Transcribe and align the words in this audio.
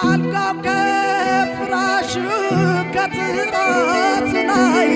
ካልጋው 0.00 0.56
ከፍራሹ 0.64 2.12
ከትራስ 2.94 4.32
ላይ 4.50 4.92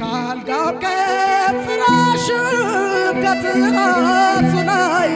ካልጋው 0.00 0.70
ከፍራሹ 0.84 2.26
ከትራስ 3.22 4.52
ላይ 4.70 5.12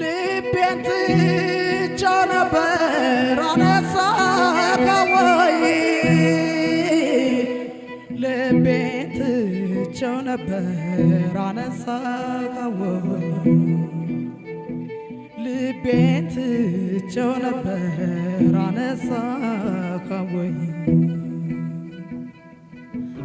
ልቤን 0.00 0.78
ትቼው 0.88 2.20
ነበር 2.34 3.40
አነሳኸው 3.50 5.12
ልቤን 8.22 9.08
ትቼው 9.18 10.16
ነበር 10.30 10.68
አነሳኸው 11.46 12.51
ልቤን 15.91 16.25
ትቼው 16.33 17.31
ነበር 17.47 17.81
አነሳኸው 18.65 20.29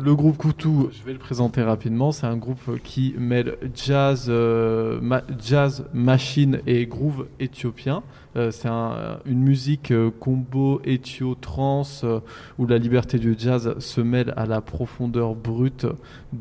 Le 0.07 0.13
groupe 0.21 0.37
Koutou, 0.43 0.89
je 0.97 1.01
vais 1.07 1.13
le 1.13 1.21
présenter 1.27 1.63
rapidement, 1.63 2.11
c'est 2.17 2.27
un 2.27 2.37
groupe 2.45 2.65
qui 2.89 3.05
mêle 3.31 3.51
jazz, 3.83 4.23
euh, 4.29 4.99
ma- 5.11 5.23
jazz, 5.49 5.75
machine 6.09 6.55
et 6.67 6.81
groove 6.95 7.21
éthiopien. 7.47 7.99
Euh, 8.37 8.51
c'est 8.57 8.73
un- 8.81 8.97
une 9.33 9.43
musique 9.51 9.91
euh, 9.93 10.11
combo 10.25 10.67
éthio-trans 10.95 11.85
euh, 12.03 12.19
où 12.59 12.67
la 12.73 12.79
liberté 12.87 13.17
du 13.27 13.33
jazz 13.45 13.65
se 13.93 14.01
mêle 14.15 14.31
à 14.43 14.47
la 14.55 14.61
profondeur 14.73 15.31
brute 15.49 15.87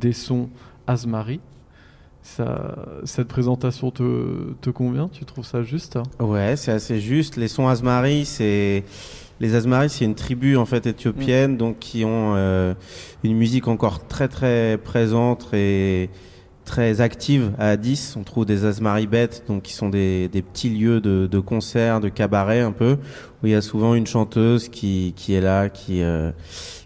des 0.03 0.15
sons 0.25 0.47
Asmari. 0.87 1.39
Ça, 2.26 2.74
cette 3.04 3.28
présentation 3.28 3.92
te, 3.92 4.52
te 4.60 4.68
convient? 4.68 5.08
Tu 5.08 5.24
trouves 5.24 5.46
ça 5.46 5.62
juste? 5.62 5.96
Ouais, 6.18 6.56
c'est 6.56 6.72
assez 6.72 6.98
juste. 7.00 7.36
Les 7.36 7.46
sons 7.46 7.68
Asmari, 7.68 8.24
c'est 8.24 8.82
les 9.38 9.54
Asmari, 9.54 9.88
c'est 9.88 10.04
une 10.04 10.16
tribu 10.16 10.56
en 10.56 10.66
fait 10.66 10.86
éthiopienne, 10.86 11.56
donc 11.56 11.78
qui 11.78 12.04
ont 12.04 12.34
euh, 12.34 12.74
une 13.22 13.36
musique 13.36 13.68
encore 13.68 14.06
très 14.08 14.26
très 14.26 14.76
présente 14.76 15.46
et 15.54 16.10
très 16.64 17.00
active 17.00 17.52
à 17.58 17.70
Addis. 17.70 18.14
On 18.16 18.24
trouve 18.24 18.44
des 18.44 18.64
Asmari 18.64 19.06
bêtes, 19.06 19.44
donc 19.46 19.62
qui 19.62 19.72
sont 19.72 19.88
des, 19.88 20.28
des 20.28 20.42
petits 20.42 20.68
lieux 20.68 21.00
de, 21.00 21.28
de 21.30 21.38
concerts, 21.38 22.00
de 22.00 22.08
cabaret 22.08 22.60
un 22.60 22.72
peu, 22.72 22.98
où 23.42 23.46
il 23.46 23.52
y 23.52 23.54
a 23.54 23.62
souvent 23.62 23.94
une 23.94 24.06
chanteuse 24.06 24.68
qui, 24.68 25.14
qui 25.16 25.32
est 25.34 25.40
là, 25.40 25.68
qui 25.68 26.02
euh, 26.02 26.32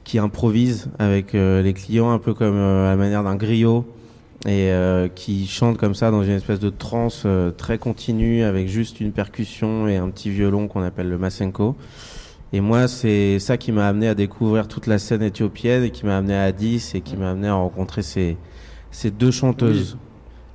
qui 0.05 0.19
improvise 0.19 0.91
avec 0.99 1.35
euh, 1.35 1.63
les 1.63 1.73
clients, 1.73 2.11
un 2.11 2.19
peu 2.19 2.35
comme 2.35 2.57
euh, 2.57 2.89
à 2.89 2.91
la 2.91 2.97
manière 2.97 3.25
d'un 3.25 3.37
griot 3.37 3.87
et 4.47 4.71
euh, 4.71 5.09
qui 5.09 5.47
chante 5.47 5.77
comme 5.77 5.95
ça 5.95 6.11
dans 6.11 6.23
une 6.23 6.33
espèce 6.33 6.61
de 6.61 6.71
transe 6.71 7.25
euh, 7.27 7.51
très 7.51 7.77
continue 7.79 8.43
avec 8.43 8.69
juste 8.69 9.01
une 9.01 9.13
percussion 9.13 9.87
et 9.87 9.97
un 9.97 10.09
petit 10.09 10.31
violon 10.31 10.67
qu'on 10.67 10.83
appelle 10.83 11.09
le 11.09 11.19
masenko. 11.19 11.77
Et 12.53 12.61
moi, 12.61 12.89
c'est 12.89 13.39
ça 13.39 13.57
qui 13.59 13.71
m'a 13.71 13.87
amené 13.87 14.09
à 14.09 14.15
découvrir 14.15 14.67
toute 14.67 14.87
la 14.87 14.99
scène 14.99 15.23
éthiopienne 15.23 15.85
et 15.85 15.91
qui 15.91 16.05
m'a 16.07 16.17
amené 16.17 16.35
à 16.35 16.45
Addis 16.45 16.93
et 16.95 17.01
qui 17.01 17.17
m'a 17.17 17.31
amené 17.31 17.49
à 17.49 17.55
rencontrer 17.55 18.03
ces, 18.03 18.37
ces 18.91 19.11
deux 19.11 19.31
chanteuses. 19.31 19.99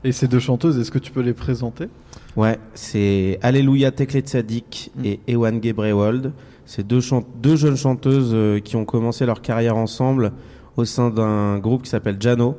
Et 0.03 0.11
ces 0.11 0.27
deux 0.27 0.39
chanteuses, 0.39 0.77
est-ce 0.77 0.92
que 0.92 0.99
tu 0.99 1.11
peux 1.11 1.22
les 1.22 1.33
présenter? 1.33 1.88
Ouais, 2.36 2.59
c'est 2.73 3.39
Alléluia 3.42 3.92
Tekle 3.92 4.20
Tzadik 4.20 4.92
Mm. 4.95 5.05
et 5.05 5.20
Ewan 5.27 5.64
Gebrewold. 5.64 6.33
C'est 6.66 6.86
deux, 6.86 6.99
deux 7.42 7.55
jeunes 7.55 7.77
chanteuses 7.77 8.31
euh, 8.33 8.59
qui 8.59 8.75
ont 8.75 8.86
commencé 8.86 9.25
leur 9.25 9.42
carrière 9.42 9.77
ensemble 9.77 10.31
au 10.77 10.83
sein 10.86 11.09
d'un 11.11 11.59
groupe 11.59 11.83
qui 11.83 11.89
s'appelle 11.89 12.17
Jano 12.20 12.58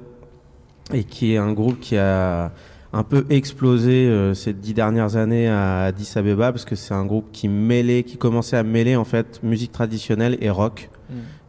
et 0.93 1.05
qui 1.05 1.35
est 1.35 1.37
un 1.37 1.53
groupe 1.53 1.81
qui 1.81 1.97
a 1.97 2.53
un 2.93 3.03
peu 3.03 3.27
explosé 3.31 4.07
euh, 4.07 4.35
ces 4.35 4.53
dix 4.53 4.73
dernières 4.73 5.17
années 5.17 5.49
à 5.49 5.85
Addis 5.85 6.13
Abeba 6.17 6.53
parce 6.53 6.65
que 6.65 6.77
c'est 6.77 6.95
un 6.95 7.05
groupe 7.05 7.27
qui 7.33 7.49
mêlait, 7.49 8.05
qui 8.05 8.17
commençait 8.17 8.57
à 8.57 8.63
mêler 8.63 8.97
en 8.97 9.05
fait 9.05 9.41
musique 9.43 9.73
traditionnelle 9.73 10.39
et 10.41 10.51
rock. 10.51 10.91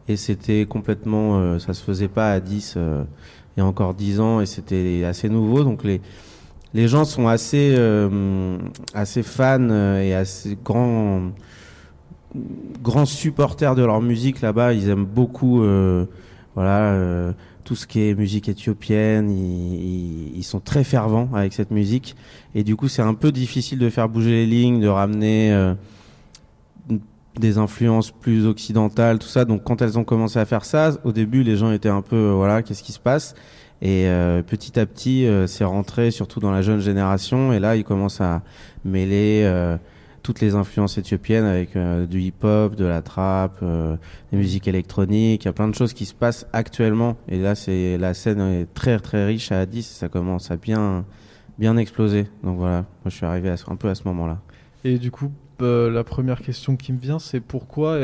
Et 0.08 0.16
c'était 0.16 0.64
complètement, 0.66 1.38
euh, 1.38 1.58
ça 1.58 1.74
se 1.74 1.82
faisait 1.82 2.08
pas 2.08 2.30
à 2.30 2.34
Addis 2.34 2.74
euh, 2.76 3.04
il 3.56 3.60
y 3.60 3.62
a 3.62 3.66
encore 3.66 3.94
dix 3.94 4.20
ans 4.20 4.40
et 4.40 4.46
c'était 4.46 5.04
assez 5.04 5.28
nouveau. 5.28 5.64
Donc 5.64 5.84
les 5.84 6.00
les 6.74 6.86
gens 6.86 7.04
sont 7.04 7.28
assez 7.28 7.74
euh, 7.76 8.58
assez 8.94 9.22
fans 9.22 9.58
euh, 9.70 10.00
et 10.00 10.14
assez 10.14 10.56
grands 10.62 11.30
grands 12.82 13.06
supporters 13.06 13.74
de 13.74 13.82
leur 13.84 14.00
musique 14.00 14.40
là-bas. 14.40 14.74
Ils 14.74 14.88
aiment 14.88 15.06
beaucoup 15.06 15.62
euh, 15.62 16.04
voilà 16.54 16.92
euh, 16.92 17.32
tout 17.68 17.76
ce 17.76 17.86
qui 17.86 18.00
est 18.00 18.14
musique 18.14 18.48
éthiopienne. 18.48 19.30
Ils, 19.30 20.38
ils- 20.38 20.42
sont 20.42 20.58
très 20.58 20.84
fervents 20.84 21.28
avec 21.34 21.52
cette 21.52 21.70
musique 21.70 22.16
et 22.54 22.64
du 22.64 22.76
coup 22.76 22.88
c'est 22.88 23.02
un 23.02 23.12
peu 23.12 23.30
difficile 23.30 23.78
de 23.78 23.90
faire 23.90 24.08
bouger 24.08 24.30
les 24.30 24.46
lignes, 24.46 24.80
de 24.80 24.88
ramener 24.88 25.52
euh, 25.52 25.74
des 27.38 27.58
influences 27.58 28.10
plus 28.10 28.46
occidentales, 28.46 29.18
tout 29.18 29.28
ça. 29.28 29.44
Donc 29.44 29.64
quand 29.64 29.82
elles 29.82 29.98
ont 29.98 30.04
commencé 30.04 30.38
à 30.38 30.46
faire 30.46 30.64
ça, 30.64 30.92
au 31.04 31.12
début 31.12 31.42
les 31.42 31.56
gens 31.58 31.70
étaient 31.70 31.90
un 31.90 32.00
peu 32.00 32.16
euh, 32.16 32.32
voilà 32.32 32.62
qu'est-ce 32.62 32.82
qui 32.82 32.92
se 32.92 32.98
passe? 33.00 33.34
Et 33.82 34.08
euh, 34.08 34.42
petit 34.42 34.80
à 34.80 34.86
petit, 34.86 35.26
euh, 35.26 35.46
c'est 35.46 35.64
rentré 35.64 36.10
surtout 36.10 36.40
dans 36.40 36.50
la 36.50 36.62
jeune 36.62 36.80
génération. 36.80 37.52
Et 37.52 37.60
là, 37.60 37.76
ils 37.76 37.84
commencent 37.84 38.20
à 38.20 38.42
mêler 38.84 39.42
euh, 39.44 39.76
toutes 40.22 40.40
les 40.40 40.54
influences 40.54 40.98
éthiopiennes 40.98 41.44
avec 41.44 41.76
euh, 41.76 42.06
du 42.06 42.20
hip-hop, 42.20 42.74
de 42.74 42.84
la 42.84 43.02
trap, 43.02 43.58
euh, 43.62 43.96
des 44.32 44.38
musiques 44.38 44.68
électroniques. 44.68 45.44
Il 45.44 45.46
y 45.46 45.48
a 45.48 45.52
plein 45.52 45.68
de 45.68 45.74
choses 45.74 45.92
qui 45.92 46.06
se 46.06 46.14
passent 46.14 46.46
actuellement. 46.52 47.16
Et 47.28 47.38
là, 47.38 47.54
c'est 47.54 47.98
la 47.98 48.14
scène 48.14 48.40
est 48.40 48.72
très 48.74 48.98
très 48.98 49.26
riche 49.26 49.52
à 49.52 49.60
Addis. 49.60 49.82
Ça 49.82 50.08
commence 50.08 50.50
à 50.50 50.56
bien 50.56 51.04
bien 51.58 51.76
exploser. 51.76 52.26
Donc 52.42 52.58
voilà, 52.58 52.78
moi 52.78 53.06
je 53.06 53.16
suis 53.16 53.26
arrivé 53.26 53.50
à 53.50 53.56
un 53.68 53.76
peu 53.76 53.88
à 53.88 53.94
ce 53.94 54.04
moment-là. 54.04 54.38
Et 54.84 54.98
du 54.98 55.10
coup, 55.10 55.32
euh, 55.60 55.90
la 55.90 56.04
première 56.04 56.40
question 56.40 56.76
qui 56.76 56.92
me 56.92 56.98
vient, 56.98 57.18
c'est 57.18 57.40
pourquoi 57.40 57.98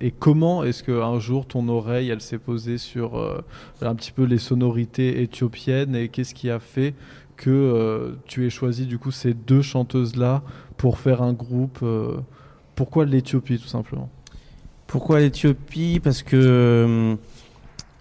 et 0.00 0.10
comment 0.10 0.64
est-ce 0.64 0.82
qu'un 0.82 1.18
jour 1.20 1.46
ton 1.46 1.68
oreille, 1.68 2.10
elle 2.10 2.20
s'est 2.20 2.38
posée 2.38 2.78
sur 2.78 3.42
un 3.80 3.94
petit 3.94 4.10
peu 4.12 4.24
les 4.24 4.38
sonorités 4.38 5.22
éthiopiennes 5.22 5.94
et 5.94 6.08
qu'est-ce 6.08 6.34
qui 6.34 6.50
a 6.50 6.58
fait 6.58 6.94
que 7.40 7.48
euh, 7.48 8.16
tu 8.26 8.46
aies 8.46 8.50
choisi 8.50 8.84
du 8.84 8.98
coup 8.98 9.10
ces 9.10 9.32
deux 9.32 9.62
chanteuses-là 9.62 10.42
pour 10.76 10.98
faire 10.98 11.22
un 11.22 11.32
groupe 11.32 11.78
euh, 11.82 12.18
Pourquoi 12.74 13.06
l'Éthiopie 13.06 13.58
tout 13.58 13.66
simplement? 13.66 14.10
Pourquoi 14.86 15.20
l'Éthiopie? 15.20 16.00
Parce 16.04 16.22
que 16.22 16.36
euh, 16.36 17.16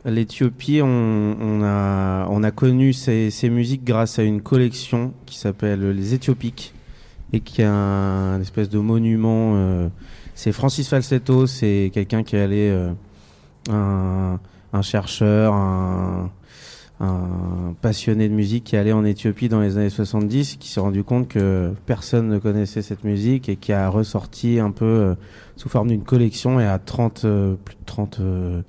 l'Éthiopie, 0.04 0.82
on, 0.84 1.62
a, 1.64 2.28
on 2.30 2.44
a 2.44 2.52
connu 2.52 2.92
ces, 2.92 3.32
musiques 3.44 3.86
grâce 3.86 4.20
à 4.20 4.24
une 4.24 4.42
collection 4.42 5.14
qui 5.26 5.38
s'appelle 5.38 5.90
les 5.92 6.14
Éthiopiques 6.14 6.74
et 7.32 7.40
qui 7.40 7.62
est 7.62 7.66
un, 7.66 8.36
une 8.36 8.42
espèce 8.42 8.70
de 8.70 8.80
monument. 8.80 9.90
c'est 10.36 10.52
Francis 10.52 10.90
Falsetto, 10.90 11.48
c'est 11.48 11.92
quelqu'un 11.94 12.24
qui 12.24 12.36
est 12.36 12.42
allé, 12.42 12.90
un 13.70 14.82
chercheur, 14.82 15.54
un, 15.54 16.32
un 17.00 17.76
passionné 17.82 18.28
de 18.28 18.34
musique 18.34 18.66
qui 18.66 18.76
allé 18.76 18.92
en 18.92 19.06
Éthiopie 19.06 19.48
dans 19.48 19.62
les 19.62 19.78
années 19.78 19.90
70, 19.90 20.58
qui 20.58 20.70
s'est 20.70 20.82
rendu 20.82 21.04
compte 21.04 21.30
que 21.30 21.72
personne 21.86 22.28
ne 22.28 22.40
connaissait 22.40 22.82
cette 22.82 23.04
musique 23.04 23.48
et 23.48 23.56
qui 23.56 23.72
a 23.72 23.88
ressorti 23.88 24.60
un 24.60 24.72
peu 24.72 24.86
euh, 24.86 25.16
sous 25.56 25.70
forme 25.70 25.90
d'une 25.90 26.04
collection 26.04 26.60
et 26.60 26.66
à 26.66 26.78
30, 26.78 27.24
euh, 27.24 27.56
plus 27.64 27.76
de 27.76 27.86
30 27.86 28.20
euh, 28.20 28.62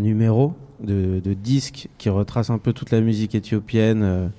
numéros 0.00 0.54
de, 0.80 1.20
de 1.20 1.34
disques 1.34 1.88
qui 1.98 2.08
retracent 2.08 2.50
un 2.50 2.58
peu 2.58 2.72
toute 2.72 2.90
la 2.90 3.00
musique 3.00 3.34
éthiopienne. 3.34 4.30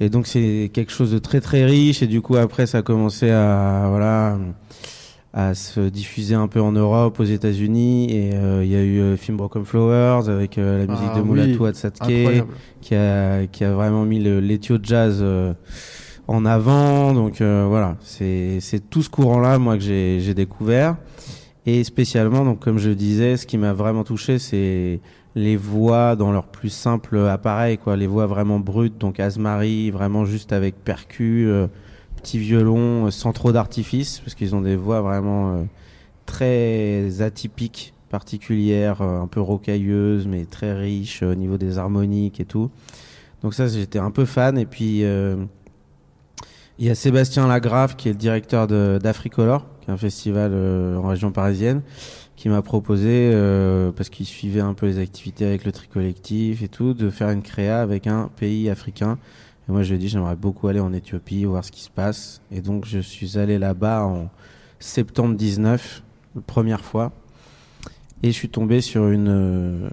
et 0.00 0.08
donc 0.08 0.26
c'est 0.28 0.70
quelque 0.72 0.92
chose 0.92 1.10
de 1.10 1.18
très 1.18 1.40
très 1.40 1.64
riche 1.64 2.00
et 2.02 2.06
du 2.06 2.20
coup 2.20 2.36
après 2.36 2.66
ça 2.66 2.78
a 2.78 2.82
commencé 2.82 3.28
à 3.30 3.86
voilà 3.88 4.38
à 5.34 5.54
se 5.54 5.80
diffuser 5.80 6.34
un 6.34 6.46
peu 6.46 6.60
en 6.60 6.72
Europe, 6.72 7.18
aux 7.18 7.24
États-Unis 7.24 8.10
et 8.10 8.34
euh, 8.34 8.62
il 8.64 8.70
y 8.70 8.76
a 8.76 8.82
eu 8.82 9.00
euh, 9.00 9.16
Film 9.16 9.38
Broken 9.38 9.64
Flowers 9.64 10.28
avec 10.28 10.58
euh, 10.58 10.84
la 10.86 10.92
musique 10.92 11.08
Ah 11.10 11.16
de 11.16 11.22
oui, 11.22 11.28
Mulatu 11.30 11.66
Atsatke 11.66 12.02
Incroyable. 12.02 12.52
qui 12.82 12.94
a, 12.94 13.46
qui 13.46 13.64
a 13.64 13.72
vraiment 13.72 14.04
mis 14.04 14.18
l'éthio 14.20 14.76
jazz 14.82 15.20
euh, 15.22 15.54
en 16.28 16.44
avant. 16.44 17.14
Donc 17.14 17.40
euh, 17.40 17.64
voilà, 17.66 17.96
c'est 18.00 18.58
c'est 18.60 18.90
tout 18.90 19.02
ce 19.02 19.08
courant-là, 19.08 19.58
moi, 19.58 19.76
que 19.78 19.82
j'ai 19.82 20.20
j'ai 20.20 20.34
découvert. 20.34 20.96
Et 21.64 21.82
spécialement, 21.84 22.44
donc 22.44 22.58
comme 22.60 22.78
je 22.78 22.90
disais, 22.90 23.36
ce 23.38 23.46
qui 23.46 23.56
m'a 23.56 23.72
vraiment 23.72 24.04
touché, 24.04 24.38
c'est 24.38 25.00
les 25.34 25.56
voix 25.56 26.14
dans 26.14 26.30
leur 26.30 26.48
plus 26.48 26.68
simple 26.68 27.16
appareil, 27.16 27.78
quoi. 27.78 27.96
Les 27.96 28.06
voix 28.08 28.26
vraiment 28.26 28.58
brutes, 28.58 28.98
donc 28.98 29.18
Asmari, 29.18 29.90
vraiment 29.90 30.26
juste 30.26 30.52
avec 30.52 30.74
percu, 30.84 31.48
euh, 32.22 32.28
petit 32.28 32.38
violon, 32.38 33.06
euh, 33.06 33.10
sans 33.10 33.32
trop 33.32 33.52
d'artifice, 33.52 34.20
parce 34.20 34.34
qu'ils 34.34 34.54
ont 34.54 34.60
des 34.60 34.76
voix 34.76 35.00
vraiment 35.00 35.56
euh, 35.56 35.62
très 36.26 37.20
atypiques, 37.20 37.94
particulières, 38.10 39.02
euh, 39.02 39.20
un 39.20 39.26
peu 39.26 39.40
rocailleuses, 39.40 40.26
mais 40.26 40.44
très 40.44 40.72
riches 40.72 41.22
au 41.22 41.34
niveau 41.34 41.58
des 41.58 41.78
harmoniques 41.78 42.40
et 42.40 42.44
tout. 42.44 42.70
Donc 43.42 43.54
ça, 43.54 43.66
j'étais 43.66 43.98
un 43.98 44.10
peu 44.10 44.24
fan. 44.24 44.56
Et 44.56 44.66
puis, 44.66 45.00
il 46.78 46.86
y 46.86 46.90
a 46.90 46.94
Sébastien 46.94 47.48
Lagrave, 47.48 47.96
qui 47.96 48.08
est 48.08 48.12
le 48.12 48.18
directeur 48.18 48.68
d'Africolor, 48.68 49.66
qui 49.80 49.90
est 49.90 49.92
un 49.92 49.96
festival 49.96 50.52
en 50.96 51.08
région 51.08 51.32
parisienne, 51.32 51.82
qui 52.36 52.48
m'a 52.48 52.62
proposé, 52.62 53.32
parce 53.96 54.10
qu'il 54.10 54.26
suivait 54.26 54.60
un 54.60 54.74
peu 54.74 54.86
les 54.86 55.00
activités 55.00 55.44
avec 55.44 55.64
le 55.64 55.72
tri 55.72 55.88
collectif 55.88 56.62
et 56.62 56.68
tout, 56.68 56.94
de 56.94 57.10
faire 57.10 57.30
une 57.30 57.42
créa 57.42 57.82
avec 57.82 58.06
un 58.06 58.30
pays 58.36 58.70
africain. 58.70 59.18
Et 59.68 59.72
moi, 59.72 59.82
je 59.82 59.90
lui 59.90 59.96
ai 59.96 59.98
dit, 59.98 60.08
j'aimerais 60.08 60.36
beaucoup 60.36 60.68
aller 60.68 60.80
en 60.80 60.92
Éthiopie, 60.92 61.44
voir 61.44 61.64
ce 61.64 61.70
qui 61.70 61.82
se 61.82 61.90
passe. 61.90 62.40
Et 62.50 62.60
donc, 62.60 62.84
je 62.84 62.98
suis 62.98 63.38
allé 63.38 63.58
là-bas 63.58 64.04
en 64.04 64.28
septembre 64.80 65.36
19, 65.36 66.02
la 66.34 66.40
première 66.42 66.84
fois. 66.84 67.12
Et 68.22 68.28
je 68.28 68.32
suis 68.32 68.48
tombé 68.48 68.80
sur 68.80 69.08
une, 69.08 69.28
euh, 69.28 69.88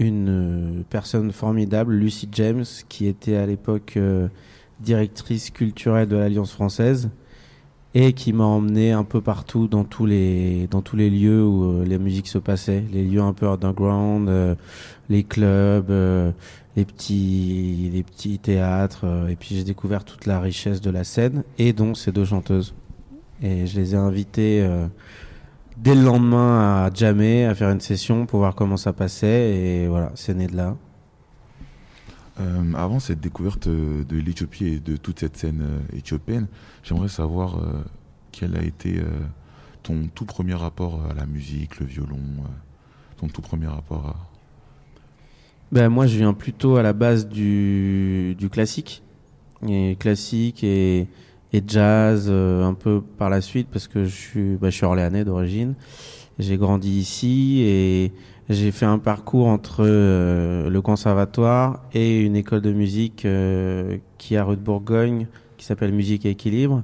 euh, 0.00 0.82
personne 0.90 1.32
formidable, 1.32 1.94
Lucy 1.94 2.28
James, 2.32 2.64
qui 2.88 3.06
était 3.06 3.36
à 3.36 3.46
l'époque 3.46 3.94
euh, 3.96 4.28
directrice 4.80 5.50
culturelle 5.50 6.08
de 6.08 6.16
l'Alliance 6.16 6.52
française 6.52 7.10
et 7.94 8.12
qui 8.12 8.32
m'a 8.32 8.44
emmené 8.44 8.92
un 8.92 9.04
peu 9.04 9.20
partout 9.20 9.66
dans 9.68 9.84
tous 9.84 10.06
les 10.06 10.66
dans 10.70 10.82
tous 10.82 10.96
les 10.96 11.10
lieux 11.10 11.44
où 11.44 11.82
les 11.84 11.98
musiques 11.98 12.28
se 12.28 12.38
passaient, 12.38 12.84
les 12.92 13.04
lieux 13.04 13.22
un 13.22 13.32
peu 13.32 13.48
underground, 13.48 14.30
les 15.08 15.24
clubs, 15.24 15.90
les 16.76 16.84
petits 16.84 17.90
les 17.92 18.02
petits 18.02 18.38
théâtres 18.38 19.06
et 19.30 19.36
puis 19.36 19.54
j'ai 19.56 19.64
découvert 19.64 20.04
toute 20.04 20.26
la 20.26 20.38
richesse 20.40 20.80
de 20.80 20.90
la 20.90 21.04
scène 21.04 21.44
et 21.58 21.72
dont 21.72 21.94
ces 21.94 22.12
deux 22.12 22.24
chanteuses. 22.26 22.74
Et 23.42 23.66
je 23.66 23.80
les 23.80 23.94
ai 23.94 23.98
invitées 23.98 24.68
dès 25.78 25.94
le 25.94 26.02
lendemain 26.02 26.84
à 26.84 26.90
jammer, 26.92 27.46
à 27.46 27.54
faire 27.54 27.70
une 27.70 27.80
session 27.80 28.26
pour 28.26 28.40
voir 28.40 28.54
comment 28.54 28.76
ça 28.76 28.92
passait. 28.92 29.56
Et 29.56 29.86
voilà, 29.88 30.12
c'est 30.14 30.34
né 30.34 30.46
de 30.46 30.56
là. 30.56 30.76
Euh, 32.40 32.72
avant 32.74 33.00
cette 33.00 33.20
découverte 33.20 33.68
de 33.68 34.16
l'Éthiopie 34.16 34.66
et 34.66 34.78
de 34.80 34.96
toute 34.96 35.20
cette 35.20 35.36
scène 35.36 35.62
euh, 35.62 35.96
éthiopienne, 35.96 36.46
j'aimerais 36.82 37.08
savoir 37.08 37.58
euh, 37.58 37.82
quel 38.32 38.56
a 38.56 38.62
été 38.62 39.00
ton 39.82 40.08
tout 40.14 40.24
premier 40.24 40.54
rapport 40.54 41.00
à 41.10 41.14
la 41.14 41.26
musique, 41.26 41.80
le 41.80 41.86
violon, 41.86 42.20
ton 43.16 43.26
tout 43.28 43.42
premier 43.42 43.66
rapport 43.66 44.06
à... 44.06 44.16
Ben, 45.72 45.88
moi, 45.88 46.06
je 46.06 46.16
viens 46.16 46.32
plutôt 46.34 46.76
à 46.76 46.82
la 46.82 46.92
base 46.92 47.28
du, 47.28 48.36
classique. 48.50 49.02
Et 49.66 49.96
classique 49.98 50.62
et 51.52 51.62
jazz 51.66 52.26
euh, 52.28 52.64
un 52.64 52.74
peu 52.74 53.00
par 53.00 53.30
la 53.30 53.40
suite 53.40 53.68
parce 53.72 53.88
que 53.88 54.04
je 54.04 54.14
suis, 54.14 54.56
bah, 54.56 54.70
je 54.70 54.76
suis 54.76 54.84
orléanais 54.84 55.24
d'origine. 55.24 55.74
J'ai 56.38 56.56
grandi 56.56 56.90
ici 56.98 57.62
et 57.62 58.12
j'ai 58.48 58.70
fait 58.70 58.86
un 58.86 58.98
parcours 58.98 59.46
entre 59.46 59.80
euh, 59.80 60.70
le 60.70 60.80
conservatoire 60.80 61.82
et 61.92 62.20
une 62.20 62.36
école 62.36 62.60
de 62.60 62.72
musique 62.72 63.24
euh, 63.24 63.98
qui 64.18 64.34
est 64.34 64.38
à 64.38 64.44
rue 64.44 64.56
de 64.56 64.60
Bourgogne 64.60 65.26
qui 65.56 65.64
s'appelle 65.64 65.92
Musique 65.92 66.24
et 66.24 66.30
Équilibre 66.30 66.82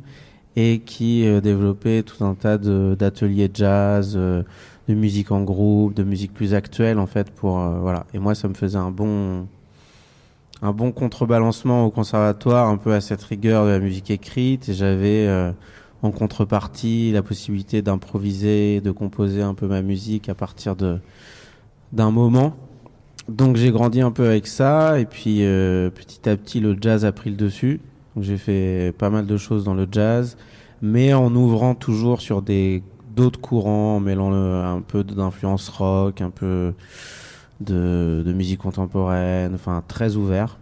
et 0.56 0.80
qui 0.80 1.24
développait 1.42 2.02
tout 2.04 2.24
un 2.24 2.34
tas 2.34 2.58
d'ateliers 2.58 3.50
jazz, 3.52 4.14
de 4.14 4.44
musique 4.88 5.32
en 5.32 5.42
groupe, 5.42 5.94
de 5.94 6.04
musique 6.04 6.32
plus 6.32 6.54
actuelle 6.54 7.00
en 7.00 7.06
fait 7.06 7.30
pour 7.30 7.58
voilà. 7.58 8.06
Et 8.14 8.20
moi 8.20 8.36
ça 8.36 8.46
me 8.46 8.54
faisait 8.54 8.78
un 8.78 8.92
bon 8.92 9.46
un 10.64 10.72
bon 10.72 10.92
contrebalancement 10.92 11.84
au 11.84 11.90
conservatoire, 11.90 12.68
un 12.68 12.78
peu 12.78 12.94
à 12.94 13.00
cette 13.02 13.22
rigueur 13.22 13.66
de 13.66 13.70
la 13.70 13.78
musique 13.78 14.10
écrite. 14.10 14.72
J'avais 14.72 15.26
euh, 15.26 15.52
en 16.04 16.10
contrepartie 16.10 17.12
la 17.12 17.22
possibilité 17.22 17.80
d'improviser, 17.80 18.80
de 18.82 18.90
composer 18.90 19.42
un 19.42 19.54
peu 19.54 19.66
ma 19.66 19.80
musique 19.80 20.28
à 20.28 20.34
partir 20.34 20.76
de 20.76 20.98
d'un 21.92 22.10
moment. 22.10 22.54
Donc 23.28 23.56
j'ai 23.56 23.70
grandi 23.70 24.02
un 24.02 24.10
peu 24.10 24.26
avec 24.26 24.46
ça. 24.46 25.00
Et 25.00 25.06
puis 25.06 25.38
euh, 25.40 25.90
petit 25.90 26.28
à 26.28 26.36
petit, 26.36 26.60
le 26.60 26.76
jazz 26.78 27.04
a 27.04 27.12
pris 27.12 27.30
le 27.30 27.36
dessus. 27.36 27.80
J'ai 28.20 28.36
fait 28.36 28.94
pas 28.98 29.10
mal 29.10 29.26
de 29.26 29.36
choses 29.36 29.64
dans 29.64 29.74
le 29.74 29.88
jazz, 29.90 30.36
mais 30.82 31.14
en 31.14 31.34
ouvrant 31.34 31.74
toujours 31.74 32.20
sur 32.20 32.42
des 32.42 32.82
d'autres 33.16 33.40
courants, 33.40 33.96
en 33.96 34.00
mêlant 34.00 34.32
un 34.32 34.80
peu 34.82 35.04
d'influence 35.04 35.68
rock, 35.68 36.20
un 36.20 36.30
peu 36.30 36.74
de, 37.60 38.22
musique 38.26 38.60
contemporaine, 38.60 39.54
enfin 39.54 39.82
très 39.86 40.16
ouvert. 40.16 40.58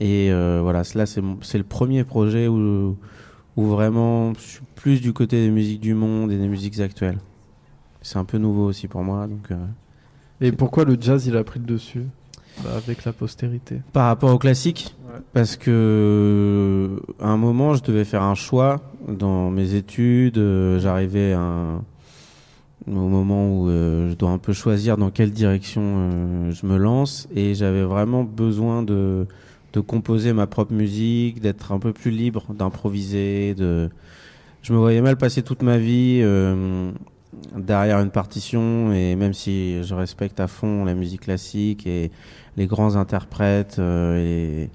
Et 0.00 0.32
euh, 0.32 0.60
voilà, 0.62 0.82
là 0.94 1.06
c'est 1.06 1.58
le 1.58 1.64
premier 1.64 2.04
projet 2.04 2.48
où, 2.48 2.96
où 3.56 3.66
vraiment 3.66 4.34
je 4.34 4.40
suis 4.40 4.64
plus 4.74 5.00
du 5.00 5.12
côté 5.12 5.44
des 5.44 5.50
musiques 5.50 5.80
du 5.80 5.94
monde 5.94 6.32
et 6.32 6.36
des 6.36 6.48
musiques 6.48 6.80
actuelles. 6.80 7.18
C'est 8.02 8.18
un 8.18 8.24
peu 8.24 8.38
nouveau 8.38 8.66
aussi 8.66 8.88
pour 8.88 9.02
moi. 9.02 9.26
Donc, 9.26 9.50
euh, 9.50 9.56
et 10.40 10.52
pourquoi 10.52 10.84
le 10.84 10.96
jazz 11.00 11.26
il 11.26 11.36
a 11.36 11.44
pris 11.44 11.60
le 11.60 11.66
dessus 11.66 12.04
bah, 12.62 12.70
avec 12.76 13.04
la 13.04 13.12
postérité? 13.12 13.80
Par 13.92 14.06
rapport 14.06 14.32
au 14.32 14.38
classique? 14.38 14.94
Parce 15.32 15.56
que 15.56 17.00
à 17.20 17.28
un 17.28 17.36
moment 17.36 17.74
je 17.74 17.82
devais 17.82 18.04
faire 18.04 18.22
un 18.22 18.34
choix 18.34 18.80
dans 19.08 19.50
mes 19.50 19.74
études. 19.74 20.38
Euh, 20.38 20.78
j'arrivais 20.78 21.32
à 21.32 21.40
un 21.40 21.84
au 22.86 23.08
moment 23.08 23.48
où 23.48 23.68
euh, 23.68 24.10
je 24.10 24.14
dois 24.14 24.30
un 24.30 24.38
peu 24.38 24.52
choisir 24.52 24.96
dans 24.96 25.10
quelle 25.10 25.30
direction 25.30 25.82
euh, 25.82 26.50
je 26.50 26.66
me 26.66 26.76
lance 26.76 27.28
et 27.34 27.54
j'avais 27.54 27.82
vraiment 27.82 28.24
besoin 28.24 28.82
de 28.82 29.26
de 29.74 29.80
composer 29.80 30.32
ma 30.32 30.46
propre 30.46 30.72
musique, 30.72 31.40
d'être 31.40 31.72
un 31.72 31.78
peu 31.78 31.92
plus 31.92 32.10
libre, 32.10 32.54
d'improviser, 32.54 33.54
de 33.54 33.90
je 34.62 34.72
me 34.72 34.78
voyais 34.78 35.02
mal 35.02 35.18
passer 35.18 35.42
toute 35.42 35.62
ma 35.62 35.76
vie 35.76 36.20
euh, 36.22 36.90
derrière 37.54 38.00
une 38.00 38.10
partition 38.10 38.94
et 38.94 39.14
même 39.14 39.34
si 39.34 39.82
je 39.84 39.94
respecte 39.94 40.40
à 40.40 40.46
fond 40.46 40.86
la 40.86 40.94
musique 40.94 41.22
classique 41.22 41.86
et 41.86 42.10
les 42.56 42.66
grands 42.66 42.96
interprètes 42.96 43.78
et 43.78 44.70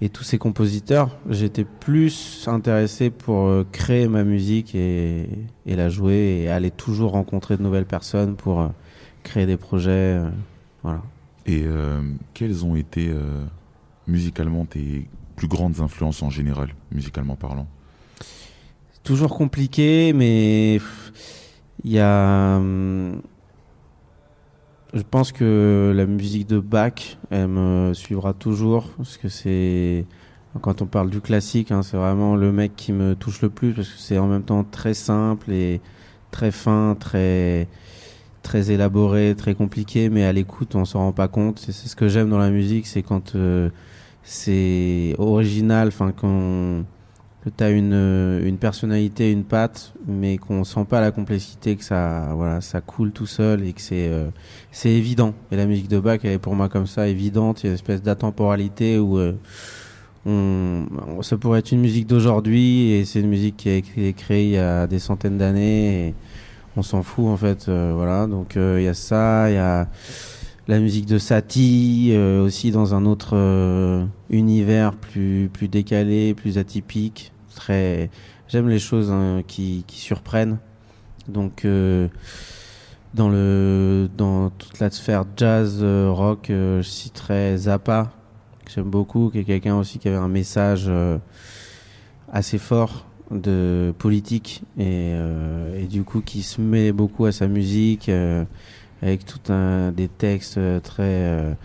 et 0.00 0.08
tous 0.08 0.24
ces 0.24 0.38
compositeurs, 0.38 1.16
j'étais 1.30 1.64
plus 1.64 2.44
intéressé 2.46 3.10
pour 3.10 3.46
euh, 3.46 3.64
créer 3.70 4.08
ma 4.08 4.24
musique 4.24 4.74
et, 4.74 5.28
et, 5.66 5.76
la 5.76 5.88
jouer 5.88 6.42
et 6.42 6.50
aller 6.50 6.70
toujours 6.70 7.12
rencontrer 7.12 7.56
de 7.56 7.62
nouvelles 7.62 7.86
personnes 7.86 8.34
pour 8.34 8.60
euh, 8.60 8.68
créer 9.22 9.46
des 9.46 9.56
projets. 9.56 10.18
Euh, 10.18 10.28
voilà. 10.82 11.02
Et 11.46 11.64
quelles 12.32 12.64
ont 12.64 12.74
été 12.74 13.10
musicalement 14.06 14.64
tes 14.64 15.08
plus 15.36 15.48
grandes 15.48 15.80
influences 15.80 16.22
en 16.22 16.30
général, 16.30 16.74
musicalement 16.92 17.36
parlant 17.36 17.66
Toujours 19.02 19.36
compliqué, 19.36 20.12
mais 20.14 20.76
il 21.84 21.92
y 21.92 21.98
a. 21.98 22.56
Hum, 22.56 23.20
je 24.94 25.02
pense 25.02 25.32
que 25.32 25.92
la 25.94 26.06
musique 26.06 26.46
de 26.46 26.60
Bach, 26.60 27.18
elle 27.30 27.48
me 27.48 27.92
suivra 27.94 28.32
toujours 28.32 28.88
parce 28.96 29.16
que 29.16 29.28
c'est 29.28 30.06
quand 30.62 30.82
on 30.82 30.86
parle 30.86 31.10
du 31.10 31.20
classique, 31.20 31.72
hein, 31.72 31.82
c'est 31.82 31.96
vraiment 31.96 32.36
le 32.36 32.52
mec 32.52 32.76
qui 32.76 32.92
me 32.92 33.14
touche 33.16 33.42
le 33.42 33.50
plus 33.50 33.72
parce 33.72 33.88
que 33.88 33.98
c'est 33.98 34.18
en 34.18 34.28
même 34.28 34.44
temps 34.44 34.62
très 34.62 34.94
simple 34.94 35.50
et 35.50 35.80
très 36.30 36.52
fin, 36.52 36.96
très 36.98 37.66
très 38.42 38.70
élaboré, 38.70 39.34
très 39.36 39.54
compliqué, 39.54 40.10
mais 40.10 40.24
à 40.24 40.32
l'écoute 40.32 40.76
on 40.76 40.84
s'en 40.84 41.00
rend 41.00 41.12
pas 41.12 41.28
compte. 41.28 41.58
C'est 41.58 41.72
ce 41.72 41.96
que 41.96 42.08
j'aime 42.08 42.30
dans 42.30 42.38
la 42.38 42.50
musique, 42.50 42.86
c'est 42.86 43.02
quand 43.02 43.34
euh, 43.34 43.70
c'est 44.24 45.14
original, 45.18 45.88
enfin 45.88 46.12
quand 46.16 46.84
tu 47.56 47.62
as 47.62 47.70
une, 47.70 47.92
euh, 47.92 48.46
une 48.46 48.56
personnalité, 48.56 49.30
une 49.30 49.44
patte, 49.44 49.92
mais 50.06 50.38
qu'on 50.38 50.64
sent 50.64 50.86
pas 50.88 51.00
la 51.00 51.10
complexité, 51.10 51.76
que 51.76 51.84
ça, 51.84 52.30
voilà, 52.34 52.60
ça 52.60 52.80
coule 52.80 53.12
tout 53.12 53.26
seul 53.26 53.66
et 53.66 53.72
que 53.72 53.80
c'est 53.80 54.08
euh, 54.08 54.28
c'est 54.72 54.90
évident. 54.90 55.34
Et 55.52 55.56
la 55.56 55.66
musique 55.66 55.88
de 55.88 56.00
Bach, 56.00 56.20
elle 56.24 56.32
est 56.32 56.38
pour 56.38 56.54
moi 56.54 56.68
comme 56.68 56.86
ça, 56.86 57.06
évidente. 57.06 57.62
Il 57.62 57.66
y 57.66 57.68
a 57.68 57.70
une 57.72 57.74
espèce 57.74 58.02
d'atemporalité 58.02 58.98
où 58.98 59.18
euh, 59.18 59.34
on, 60.26 61.20
ça 61.22 61.36
pourrait 61.36 61.58
être 61.58 61.72
une 61.72 61.80
musique 61.80 62.06
d'aujourd'hui 62.06 62.92
et 62.92 63.04
c'est 63.04 63.20
une 63.20 63.28
musique 63.28 63.58
qui 63.58 63.68
a 63.68 63.76
été 63.76 64.12
créée 64.14 64.44
il 64.44 64.52
y 64.52 64.58
a 64.58 64.86
des 64.86 64.98
centaines 64.98 65.36
d'années 65.36 66.08
et 66.08 66.14
on 66.76 66.82
s'en 66.82 67.02
fout 67.02 67.26
en 67.26 67.36
fait. 67.36 67.68
voilà, 67.68 68.26
donc 68.26 68.54
il 68.56 68.82
y 68.82 68.88
a 68.88 68.94
ça, 68.94 69.50
il 69.50 69.54
y 69.54 69.58
a 69.58 69.86
la 70.66 70.78
musique 70.78 71.06
de 71.06 71.18
Satie 71.18 72.16
aussi 72.16 72.70
dans 72.70 72.94
un 72.94 73.04
autre 73.06 73.36
univers 74.30 74.94
plus 74.94 75.50
plus 75.52 75.68
décalé, 75.68 76.34
plus 76.34 76.58
atypique 76.58 77.32
très. 77.54 78.10
J'aime 78.48 78.68
les 78.68 78.78
choses 78.78 79.10
hein, 79.10 79.42
qui, 79.46 79.84
qui, 79.86 79.98
surprennent. 79.98 80.58
Donc, 81.28 81.64
euh, 81.64 82.08
dans, 83.14 83.30
le, 83.30 84.08
dans 84.16 84.50
toute 84.50 84.78
la 84.80 84.90
sphère 84.90 85.24
jazz, 85.36 85.78
euh, 85.80 86.10
rock, 86.10 86.50
euh, 86.50 86.82
je 86.82 86.88
citerai 86.88 87.56
Zappa, 87.56 88.12
que 88.64 88.72
j'aime 88.72 88.90
beaucoup, 88.90 89.30
qui 89.30 89.38
est 89.38 89.44
quelqu'un 89.44 89.76
aussi 89.76 89.98
qui 89.98 90.08
avait 90.08 90.18
un 90.18 90.28
message 90.28 90.90
assez 92.32 92.58
fort 92.58 93.06
de 93.30 93.94
politique 93.98 94.62
et, 94.78 95.12
et, 95.76 95.86
du 95.86 96.04
coup 96.04 96.20
qui 96.20 96.42
se 96.42 96.60
met 96.60 96.92
beaucoup 96.92 97.24
à 97.24 97.32
sa 97.32 97.46
musique 97.46 98.10
avec 99.04 99.24
tout 99.24 99.52
un 99.52 99.92
des 99.92 100.08
textes 100.08 100.58
très 100.82 101.56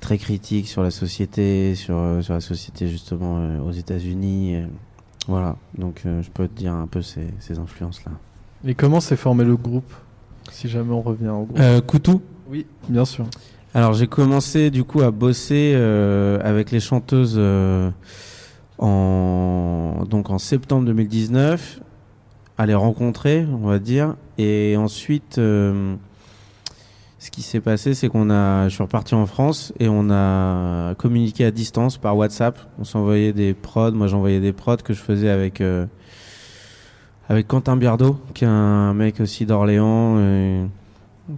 très 0.00 0.16
critiques 0.16 0.68
sur 0.68 0.82
la 0.82 0.90
société 0.90 1.74
sur 1.74 2.18
sur 2.22 2.32
la 2.32 2.40
société 2.40 2.88
justement 2.88 3.60
aux 3.62 3.72
États-Unis 3.72 4.64
voilà, 5.26 5.56
donc 5.78 6.02
euh, 6.04 6.22
je 6.22 6.30
peux 6.30 6.46
te 6.48 6.58
dire 6.58 6.74
un 6.74 6.86
peu 6.86 7.00
ces, 7.00 7.26
ces 7.40 7.58
influences-là. 7.58 8.12
Et 8.66 8.74
comment 8.74 9.00
s'est 9.00 9.16
formé 9.16 9.44
le 9.44 9.56
groupe 9.56 9.92
Si 10.50 10.68
jamais 10.68 10.92
on 10.92 11.00
revient 11.00 11.28
au 11.28 11.44
groupe? 11.44 11.58
Euh, 11.58 11.80
Coutou 11.80 12.20
Oui, 12.48 12.66
bien 12.88 13.04
sûr. 13.04 13.24
Alors 13.72 13.94
j'ai 13.94 14.06
commencé 14.06 14.70
du 14.70 14.84
coup 14.84 15.00
à 15.00 15.10
bosser 15.10 15.72
euh, 15.74 16.38
avec 16.44 16.70
les 16.70 16.78
chanteuses 16.78 17.36
euh, 17.36 17.90
en 18.78 20.04
donc 20.08 20.30
en 20.30 20.38
septembre 20.38 20.84
2019, 20.86 21.80
à 22.58 22.66
les 22.66 22.74
rencontrer, 22.74 23.46
on 23.50 23.66
va 23.66 23.78
dire, 23.78 24.14
et 24.38 24.76
ensuite 24.76 25.40
ce 27.24 27.30
qui 27.30 27.40
s'est 27.40 27.60
passé, 27.60 27.94
c'est 27.94 28.10
qu'on 28.10 28.28
a, 28.28 28.68
je 28.68 28.74
suis 28.74 28.82
reparti 28.82 29.14
en 29.14 29.24
France 29.24 29.72
et 29.80 29.88
on 29.88 30.10
a 30.10 30.94
communiqué 30.96 31.46
à 31.46 31.50
distance 31.50 31.96
par 31.96 32.18
WhatsApp. 32.18 32.58
On 32.78 32.84
s'envoyait 32.84 33.32
des 33.32 33.54
prods. 33.54 33.92
Moi, 33.92 34.08
j'envoyais 34.08 34.40
des 34.40 34.52
prods 34.52 34.76
que 34.76 34.92
je 34.92 35.00
faisais 35.00 35.30
avec 35.30 35.62
euh, 35.62 35.86
avec 37.30 37.48
Quentin 37.48 37.78
Biardeau, 37.78 38.18
qui 38.34 38.44
est 38.44 38.48
un 38.48 38.92
mec 38.92 39.20
aussi 39.20 39.46
d'Orléans, 39.46 40.16
euh, 40.18 40.66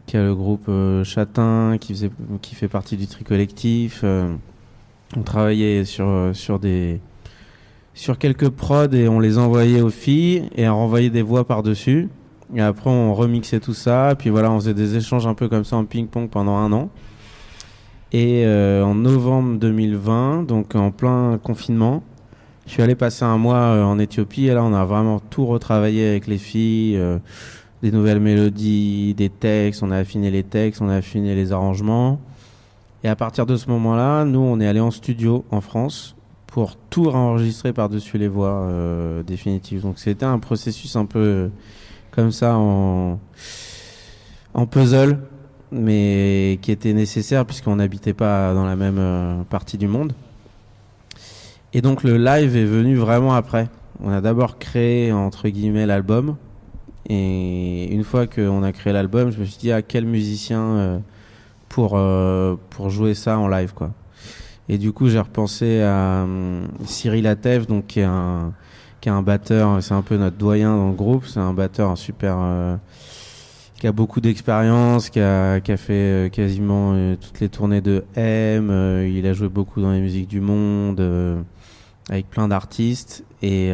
qui 0.07 0.17
a 0.17 0.25
le 0.25 0.35
groupe 0.35 0.65
euh, 0.69 1.05
Châtain, 1.05 1.77
qui 1.81 1.93
faisait, 1.93 2.11
qui 2.43 2.57
fait 2.57 2.67
partie 2.67 2.97
du 2.97 3.07
tri 3.07 3.23
collectif. 3.23 4.01
Euh, 4.03 4.35
on 5.17 5.23
travaillait 5.23 5.85
sur 5.85 6.33
sur 6.33 6.59
des 6.59 7.01
sur 7.95 8.19
quelques 8.19 8.49
prods 8.49 8.93
et 8.93 9.07
on 9.07 9.21
les 9.21 9.39
envoyait 9.39 9.83
aux 9.83 9.91
filles 9.91 10.51
et 10.57 10.69
on 10.69 10.75
renvoyait 10.75 11.11
des 11.11 11.23
voix 11.23 11.47
par 11.47 11.63
dessus. 11.63 12.09
Et 12.55 12.61
après, 12.61 12.91
on 12.91 13.15
remixait 13.15 13.61
tout 13.61 13.75
ça. 13.75 14.15
Puis 14.19 14.31
voilà, 14.31 14.51
on 14.51 14.61
faisait 14.61 14.75
des 14.75 14.97
échanges 14.97 15.27
un 15.27 15.35
peu 15.35 15.49
comme 15.49 15.65
ça 15.65 15.77
en 15.77 15.85
ping-pong 15.85 16.29
pendant 16.29 16.57
un 16.57 16.73
an. 16.73 16.91
Et 18.13 18.45
euh, 18.47 18.85
en 18.85 18.95
novembre 18.95 19.59
2020, 19.59 20.45
donc 20.45 20.75
en 20.75 20.91
plein 20.91 21.39
confinement, 21.43 22.03
je 22.67 22.73
suis 22.73 22.83
allé 22.83 22.95
passer 22.95 23.25
un 23.25 23.37
mois 23.37 23.57
euh, 23.57 23.83
en 23.85 23.99
Éthiopie. 23.99 24.47
Et 24.47 24.55
là, 24.55 24.63
on 24.63 24.73
a 24.73 24.85
vraiment 24.85 25.19
tout 25.19 25.47
retravaillé 25.47 26.09
avec 26.09 26.27
les 26.27 26.39
filles. 26.39 26.97
euh, 26.97 27.19
des 27.83 27.93
nouvelles 27.93 28.21
mélodies, 28.21 29.15
des 29.15 29.29
textes. 29.29 29.83
On 29.83 29.91
a 29.91 29.97
affiné 29.97 30.31
les 30.31 30.43
textes, 30.43 30.81
on 30.81 30.89
a 30.89 30.97
affiné 30.97 31.35
les 31.35 31.53
arrangements. 31.53 32.21
Et 33.05 33.09
à 33.09 33.17
partir 33.17 33.47
de 33.47 33.57
ce 33.57 33.69
moment-là, 33.71 34.25
nous, 34.25 34.41
on 34.41 34.61
est 34.61 34.67
allé 34.67 34.81
en 34.81 34.91
studio 34.91 35.45
en 35.51 35.61
France 35.61 36.17
pour 36.47 36.77
tout 36.77 37.09
enregistrer 37.09 37.73
par-dessus 37.73 38.19
les 38.19 38.29
voix 38.29 38.63
euh, 38.63 39.23
définitives. 39.23 39.83
Donc 39.83 39.99
c'était 39.99 40.25
un 40.25 40.39
processus 40.39 40.97
un 40.97 41.05
peu 41.05 41.51
comme 42.17 42.33
ça 42.33 42.57
en, 42.57 43.19
puzzle, 44.71 45.19
mais 45.71 46.59
qui 46.63 46.73
était 46.73 46.95
nécessaire 46.95 47.45
puisqu'on 47.45 47.77
n'habitait 47.77 48.15
pas 48.15 48.55
dans 48.55 48.65
la 48.65 48.75
même 48.75 48.99
euh, 48.99 49.43
partie 49.45 49.77
du 49.77 49.87
monde. 49.87 50.15
Et 51.75 51.83
donc 51.83 52.03
le 52.03 52.17
live 52.17 52.57
est 52.57 52.65
venu 52.65 52.97
vraiment 52.97 53.35
après. 53.35 53.69
On 54.03 54.11
a 54.11 54.23
d'abord 54.23 54.59
créé 54.59 55.13
entre 55.13 55.51
guillemets 55.51 55.85
l'album. 55.85 56.37
Et 57.09 57.93
une 57.93 58.03
fois 58.03 58.27
qu'on 58.27 58.63
a 58.63 58.73
créé 58.73 58.95
l'album, 58.95 59.31
je 59.31 59.39
me 59.39 59.45
suis 59.45 59.59
dit 59.59 59.71
à 59.71 59.83
quel 59.83 60.07
musicien 60.07 60.61
euh, 60.61 60.99
pour 61.69 61.93
euh, 61.97 62.57
pour 62.71 62.89
jouer 62.89 63.13
ça 63.13 63.39
en 63.39 63.47
live 63.47 63.75
quoi. 63.75 63.93
Et 64.69 64.79
du 64.79 64.91
coup, 64.93 65.09
j'ai 65.09 65.21
repensé 65.21 65.83
à 65.83 66.23
hum, 66.25 66.67
Cyril 66.87 67.27
Atef, 67.27 67.67
donc 67.67 67.87
qui 67.87 68.01
est 68.01 68.05
un 68.05 68.55
qui 69.07 69.11
un 69.11 69.23
batteur, 69.23 69.81
c'est 69.85 69.95
un 69.95 70.03
peu 70.03 70.17
notre 70.17 70.37
doyen 70.37 70.77
dans 70.77 70.89
le 70.89 70.95
groupe. 70.95 71.27
C'est 71.27 71.39
un 71.39 71.53
batteur 71.53 71.97
super 71.97 72.39
euh, 72.41 72.77
qui 73.77 73.87
a 73.87 73.93
beaucoup 73.93 74.21
d'expérience, 74.21 75.11
qui 75.11 75.21
a 75.21 75.61
qui 75.61 75.71
a 75.71 75.77
fait 75.77 75.93
euh, 75.93 76.29
quasiment 76.29 76.91
euh, 76.93 77.15
toutes 77.15 77.39
les 77.39 77.49
tournées 77.49 77.81
de 77.81 78.05
M. 78.17 79.07
il 79.07 79.25
a 79.29 79.33
joué 79.33 79.49
beaucoup 79.49 79.81
dans 79.81 79.93
les 79.93 80.01
musiques 80.01 80.27
du 80.27 80.41
monde. 80.41 81.01
avec 82.09 82.29
plein 82.29 82.49
d'artistes 82.49 83.25
et 83.43 83.71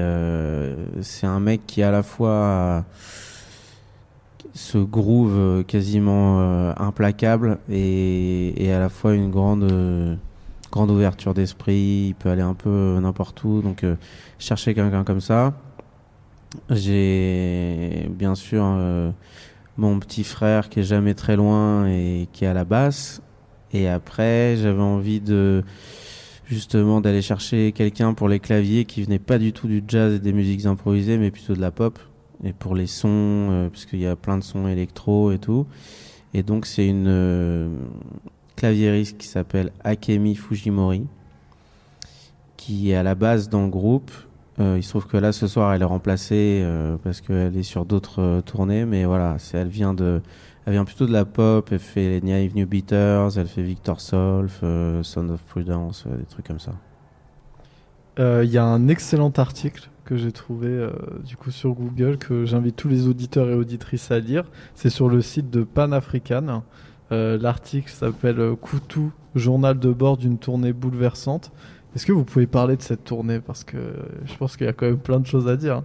c'est 1.00 1.26
un 1.26 1.40
mec 1.40 1.62
qui 1.66 1.82
à 1.82 1.90
la 1.90 2.02
fois 2.02 2.84
ce 4.52 4.76
groove 4.76 5.64
quasiment 5.64 6.40
implacable 6.78 7.58
et, 7.70 8.70
à 8.70 8.80
la 8.80 8.90
fois 8.90 9.14
une 9.14 9.30
grande 9.30 10.18
grande 10.72 10.90
ouverture 10.90 11.34
d'esprit 11.34 12.06
il 12.08 12.14
peut 12.14 12.30
aller 12.30 12.42
un 12.42 12.54
peu 12.54 12.98
n'importe 13.00 13.44
où 13.44 13.60
donc 13.60 13.84
euh, 13.84 13.94
chercher 14.38 14.74
quelqu'un 14.74 15.04
comme 15.04 15.20
ça. 15.20 15.52
J'ai 16.70 18.10
bien 18.10 18.34
sûr 18.34 18.62
euh, 18.64 19.10
mon 19.76 20.00
petit 20.00 20.24
frère 20.24 20.68
qui 20.68 20.80
est 20.80 20.84
jamais 20.84 21.14
très 21.14 21.36
loin 21.36 21.86
et 21.86 22.26
qui 22.32 22.44
est 22.44 22.48
à 22.48 22.54
la 22.54 22.64
basse. 22.64 23.22
Et 23.72 23.88
après 23.88 24.56
j'avais 24.56 24.82
envie 24.82 25.20
de 25.20 25.62
justement 26.46 27.00
d'aller 27.00 27.22
chercher 27.22 27.72
quelqu'un 27.72 28.14
pour 28.14 28.28
les 28.28 28.40
claviers 28.40 28.84
qui 28.84 29.02
venait 29.02 29.18
pas 29.18 29.38
du 29.38 29.52
tout 29.52 29.68
du 29.68 29.84
jazz 29.86 30.14
et 30.14 30.18
des 30.18 30.32
musiques 30.32 30.66
improvisées 30.66 31.18
mais 31.18 31.30
plutôt 31.30 31.54
de 31.54 31.60
la 31.60 31.70
pop. 31.70 31.98
Et 32.44 32.54
pour 32.54 32.74
les 32.74 32.86
sons 32.86 33.08
euh, 33.10 33.68
parce 33.68 33.84
qu'il 33.84 34.00
y 34.00 34.06
a 34.06 34.16
plein 34.16 34.38
de 34.38 34.42
sons 34.42 34.66
électro 34.68 35.32
et 35.32 35.38
tout. 35.38 35.66
Et 36.32 36.42
donc 36.42 36.64
c'est 36.64 36.86
une 36.86 37.78
claviériste 38.62 39.18
qui 39.18 39.26
s'appelle 39.26 39.72
Akemi 39.82 40.36
Fujimori 40.36 41.08
qui 42.56 42.92
est 42.92 42.94
à 42.94 43.02
la 43.02 43.16
base 43.16 43.48
dans 43.48 43.64
le 43.64 43.68
groupe 43.68 44.12
Euh, 44.60 44.76
il 44.78 44.84
se 44.84 44.90
trouve 44.90 45.08
que 45.08 45.16
là 45.16 45.32
ce 45.32 45.48
soir 45.48 45.72
elle 45.72 45.82
est 45.82 45.92
remplacée 45.96 46.60
euh, 46.62 46.96
parce 47.02 47.20
qu'elle 47.20 47.56
est 47.56 47.64
sur 47.64 47.84
d'autres 47.84 48.20
euh, 48.22 48.40
tournées 48.40 48.84
mais 48.84 49.04
voilà 49.04 49.38
elle 49.52 49.66
vient 49.66 49.94
de 49.94 50.20
elle 50.64 50.74
vient 50.74 50.84
plutôt 50.84 51.06
de 51.06 51.12
la 51.12 51.24
pop 51.24 51.70
elle 51.72 51.80
fait 51.80 52.08
les 52.08 52.20
Naive 52.20 52.54
New 52.54 52.68
Beaters 52.68 53.36
elle 53.36 53.48
fait 53.48 53.62
Victor 53.62 54.00
Solf 54.00 54.62
Sound 55.02 55.30
of 55.32 55.42
Prudence 55.42 56.04
des 56.06 56.26
trucs 56.26 56.46
comme 56.46 56.60
ça 56.60 56.74
Il 58.44 58.50
y 58.50 58.58
a 58.58 58.64
un 58.64 58.86
excellent 58.86 59.32
article 59.38 59.90
que 60.04 60.16
j'ai 60.16 60.30
trouvé 60.30 60.70
du 61.24 61.36
coup 61.36 61.50
sur 61.50 61.72
Google 61.72 62.16
que 62.16 62.44
j'invite 62.44 62.76
tous 62.76 62.88
les 62.88 63.08
auditeurs 63.08 63.48
et 63.48 63.54
auditrices 63.54 64.10
à 64.12 64.18
lire. 64.20 64.44
C'est 64.74 64.90
sur 64.90 65.08
le 65.08 65.20
site 65.20 65.48
de 65.50 65.62
Pan 65.64 65.90
African. 65.92 66.62
Euh, 67.12 67.38
L'article 67.38 67.90
s'appelle 67.90 68.40
euh, 68.40 68.56
Koutou, 68.56 69.12
journal 69.34 69.78
de 69.78 69.92
bord 69.92 70.16
d'une 70.16 70.38
tournée 70.38 70.72
bouleversante. 70.72 71.52
Est-ce 71.94 72.06
que 72.06 72.12
vous 72.12 72.24
pouvez 72.24 72.46
parler 72.46 72.76
de 72.76 72.82
cette 72.82 73.04
tournée? 73.04 73.38
Parce 73.38 73.64
que 73.64 73.76
je 74.24 74.34
pense 74.36 74.56
qu'il 74.56 74.66
y 74.66 74.70
a 74.70 74.72
quand 74.72 74.86
même 74.86 74.98
plein 74.98 75.20
de 75.20 75.26
choses 75.26 75.46
à 75.46 75.56
dire. 75.56 75.82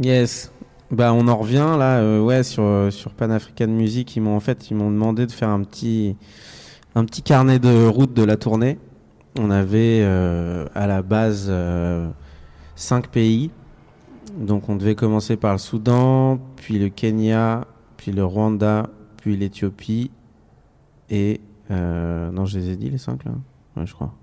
Yes. 0.00 0.52
Bah 0.90 1.12
on 1.12 1.28
en 1.28 1.36
revient 1.36 1.74
là, 1.78 1.98
euh, 1.98 2.20
ouais, 2.20 2.42
sur 2.42 2.62
euh, 2.62 2.90
sur 2.90 3.12
Pan 3.12 3.28
African 3.28 3.66
Music, 3.66 4.16
ils 4.16 4.22
m'ont 4.22 4.36
en 4.36 4.40
fait 4.40 4.70
ils 4.70 4.74
m'ont 4.74 4.90
demandé 4.90 5.26
de 5.26 5.32
faire 5.32 5.50
un 5.50 5.62
petit 5.62 6.16
un 6.94 7.04
petit 7.04 7.20
carnet 7.20 7.58
de 7.58 7.86
route 7.86 8.14
de 8.14 8.22
la 8.22 8.38
tournée. 8.38 8.78
On 9.38 9.50
avait 9.50 10.00
euh, 10.02 10.64
à 10.74 10.86
la 10.86 11.02
base 11.02 11.48
euh, 11.50 12.08
cinq 12.74 13.08
pays, 13.08 13.50
donc 14.38 14.70
on 14.70 14.76
devait 14.76 14.94
commencer 14.94 15.36
par 15.36 15.52
le 15.52 15.58
Soudan, 15.58 16.38
puis 16.56 16.78
le 16.78 16.88
Kenya, 16.88 17.66
puis 17.98 18.10
le 18.10 18.24
Rwanda, 18.24 18.88
puis 19.18 19.36
l'Éthiopie 19.36 20.10
et 21.10 21.40
euh, 21.70 22.30
non 22.30 22.46
je 22.46 22.58
les 22.58 22.70
ai 22.70 22.76
dit 22.76 22.90
les 22.90 22.98
cinq 22.98 23.24
là, 23.24 23.32
ouais 23.76 23.86
je 23.86 23.94
crois. 23.94 24.14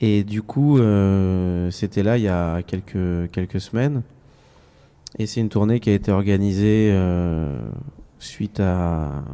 Et 0.00 0.24
du 0.24 0.42
coup 0.42 0.78
euh, 0.78 1.70
c'était 1.70 2.02
là 2.02 2.18
il 2.18 2.24
y 2.24 2.28
a 2.28 2.62
quelques 2.62 3.30
quelques 3.30 3.60
semaines. 3.60 4.02
Et 5.18 5.26
c'est 5.26 5.40
une 5.40 5.48
tournée 5.48 5.78
qui 5.78 5.90
a 5.90 5.94
été 5.94 6.10
organisée 6.10 6.90
euh, 6.92 7.56
suite 8.18 8.58
à 8.60 9.24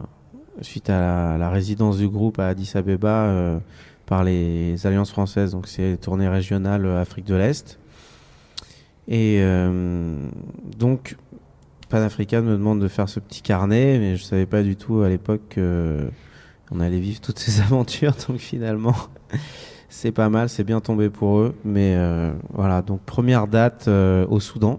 suite 0.60 0.90
à 0.90 1.38
la, 1.38 1.48
résidence 1.48 1.96
du 1.96 2.08
groupe 2.08 2.38
à 2.38 2.48
Addis 2.48 2.72
Abeba 2.74 3.60
par 4.04 4.24
les 4.24 4.86
alliances 4.86 5.10
françaises. 5.10 5.52
Donc 5.52 5.68
c'est 5.68 5.92
une 5.92 5.96
tournée 5.96 6.28
régionale 6.28 6.86
Afrique 6.86 7.24
de 7.24 7.34
l'Est. 7.34 7.78
Et 9.08 9.42
donc 10.78 11.16
Pan 11.90 12.02
African 12.02 12.42
me 12.42 12.52
demande 12.52 12.80
de 12.80 12.86
faire 12.86 13.08
ce 13.08 13.18
petit 13.18 13.42
carnet, 13.42 13.98
mais 13.98 14.16
je 14.16 14.22
savais 14.22 14.46
pas 14.46 14.62
du 14.62 14.76
tout 14.76 15.00
à 15.00 15.08
l'époque 15.08 15.40
que 15.50 16.08
on 16.70 16.78
allait 16.78 17.00
vivre 17.00 17.20
toutes 17.20 17.40
ces 17.40 17.60
aventures. 17.62 18.14
Donc 18.28 18.38
finalement, 18.38 18.94
c'est 19.88 20.12
pas 20.12 20.28
mal, 20.28 20.48
c'est 20.48 20.62
bien 20.62 20.80
tombé 20.80 21.10
pour 21.10 21.38
eux. 21.38 21.56
Mais 21.64 21.96
euh, 21.96 22.32
voilà, 22.50 22.80
donc 22.82 23.00
première 23.00 23.48
date 23.48 23.86
euh, 23.88 24.24
au 24.28 24.38
Soudan. 24.38 24.78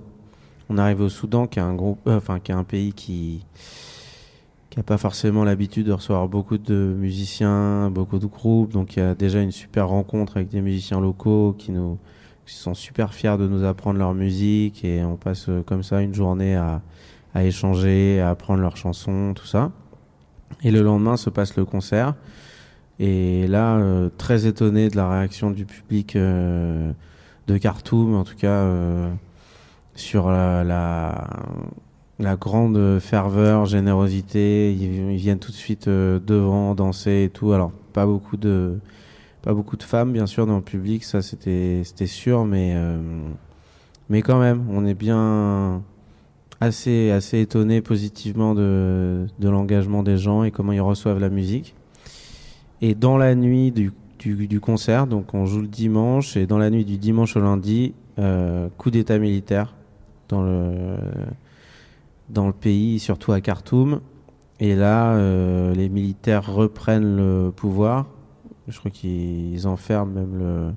On 0.69 0.77
arrive 0.77 1.01
au 1.01 1.09
Soudan, 1.09 1.47
qui 1.47 1.59
est 1.59 1.61
un 1.61 1.73
groupe, 1.73 1.99
euh, 2.07 2.15
enfin 2.15 2.39
qui 2.39 2.53
est 2.53 2.55
un 2.55 2.63
pays 2.63 2.93
qui 2.93 3.45
qui 4.69 4.79
a 4.79 4.83
pas 4.83 4.97
forcément 4.97 5.43
l'habitude 5.43 5.87
de 5.87 5.91
recevoir 5.91 6.29
beaucoup 6.29 6.57
de 6.57 6.95
musiciens, 6.97 7.89
beaucoup 7.91 8.19
de 8.19 8.25
groupes. 8.25 8.71
Donc 8.71 8.95
il 8.95 8.99
y 8.99 9.01
a 9.01 9.15
déjà 9.15 9.41
une 9.41 9.51
super 9.51 9.89
rencontre 9.89 10.37
avec 10.37 10.47
des 10.47 10.61
musiciens 10.61 11.01
locaux 11.01 11.53
qui 11.57 11.73
nous 11.73 11.97
qui 12.45 12.55
sont 12.55 12.73
super 12.73 13.13
fiers 13.13 13.37
de 13.37 13.47
nous 13.47 13.63
apprendre 13.63 13.99
leur 13.99 14.13
musique 14.13 14.83
et 14.83 15.03
on 15.03 15.15
passe 15.15 15.47
euh, 15.49 15.61
comme 15.63 15.83
ça 15.83 16.01
une 16.01 16.13
journée 16.13 16.55
à 16.55 16.81
à 17.33 17.43
échanger, 17.43 18.19
à 18.19 18.29
apprendre 18.29 18.61
leurs 18.61 18.77
chansons, 18.77 19.33
tout 19.35 19.45
ça. 19.45 19.71
Et 20.63 20.71
le 20.71 20.81
lendemain 20.81 21.17
se 21.17 21.29
passe 21.29 21.55
le 21.55 21.65
concert. 21.65 22.15
Et 22.99 23.47
là, 23.47 23.77
euh, 23.77 24.09
très 24.17 24.45
étonné 24.45 24.89
de 24.89 24.95
la 24.95 25.09
réaction 25.09 25.49
du 25.49 25.65
public 25.65 26.15
euh, 26.15 26.91
de 27.47 27.57
Khartoum, 27.57 28.15
en 28.15 28.23
tout 28.23 28.35
cas 28.35 28.47
euh, 28.47 29.09
sur 29.95 30.29
la, 30.29 30.63
la, 30.63 31.27
la 32.19 32.35
grande 32.35 32.99
ferveur, 32.99 33.65
générosité. 33.65 34.73
Ils, 34.73 35.15
viennent 35.15 35.39
tout 35.39 35.51
de 35.51 35.57
suite 35.57 35.87
euh, 35.87 36.19
devant 36.19 36.75
danser 36.75 37.23
et 37.25 37.29
tout. 37.29 37.53
Alors 37.53 37.71
pas 37.93 38.05
beaucoup 38.05 38.37
de 38.37 38.77
pas 39.41 39.53
beaucoup 39.53 39.77
de 39.77 39.83
femmes 39.83 40.13
bien 40.13 40.27
sûr 40.27 40.45
dans 40.45 40.57
le 40.57 40.61
public, 40.61 41.03
ça 41.03 41.21
c'était 41.21 41.83
sûr, 42.05 42.45
mais 42.45 42.73
euh, 42.75 42.99
mais 44.09 44.21
quand 44.21 44.39
même, 44.39 44.65
on 44.69 44.85
est 44.85 44.93
bien 44.93 45.81
assez 46.59 47.11
assez 47.11 47.39
étonné 47.39 47.81
positivement 47.81 48.53
de 48.53 49.27
de 49.39 49.49
l'engagement 49.49 50.03
des 50.03 50.17
gens 50.17 50.43
et 50.43 50.51
comment 50.51 50.71
ils 50.71 50.81
reçoivent 50.81 51.19
la 51.19 51.29
musique. 51.29 51.75
Et 52.81 52.95
dans 52.95 53.17
la 53.17 53.35
nuit 53.35 53.71
du, 53.71 53.91
du, 54.17 54.47
du 54.47 54.59
concert, 54.59 55.05
donc 55.05 55.35
on 55.35 55.45
joue 55.45 55.61
le 55.61 55.67
dimanche, 55.67 56.35
et 56.35 56.47
dans 56.47 56.57
la 56.57 56.71
nuit 56.71 56.83
du 56.83 56.97
dimanche 56.97 57.37
au 57.37 57.39
lundi, 57.39 57.93
euh, 58.17 58.69
coup 58.77 58.89
d'état 58.89 59.19
militaire 59.19 59.75
dans 60.29 60.41
le, 60.41 60.95
dans 62.29 62.47
le 62.47 62.53
pays, 62.53 62.99
surtout 62.99 63.33
à 63.33 63.41
Khartoum. 63.41 64.01
Et 64.59 64.75
là, 64.75 65.13
euh, 65.13 65.73
les 65.75 65.89
militaires 65.89 66.51
reprennent 66.51 67.15
le 67.17 67.51
pouvoir. 67.55 68.07
Je 68.67 68.77
crois 68.77 68.91
qu'ils 68.91 69.67
enferment 69.67 70.13
même 70.13 70.37
le, 70.37 70.73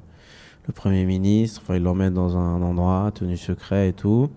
Premier 0.74 1.04
ministre. 1.04 1.60
Enfin, 1.62 1.76
ils 1.76 1.82
l'emmènent 1.82 2.14
dans 2.14 2.38
un 2.38 2.62
endroit 2.62 3.10
tenu 3.14 3.36
secret 3.36 3.90
et 3.90 3.92
tout. 3.92 4.30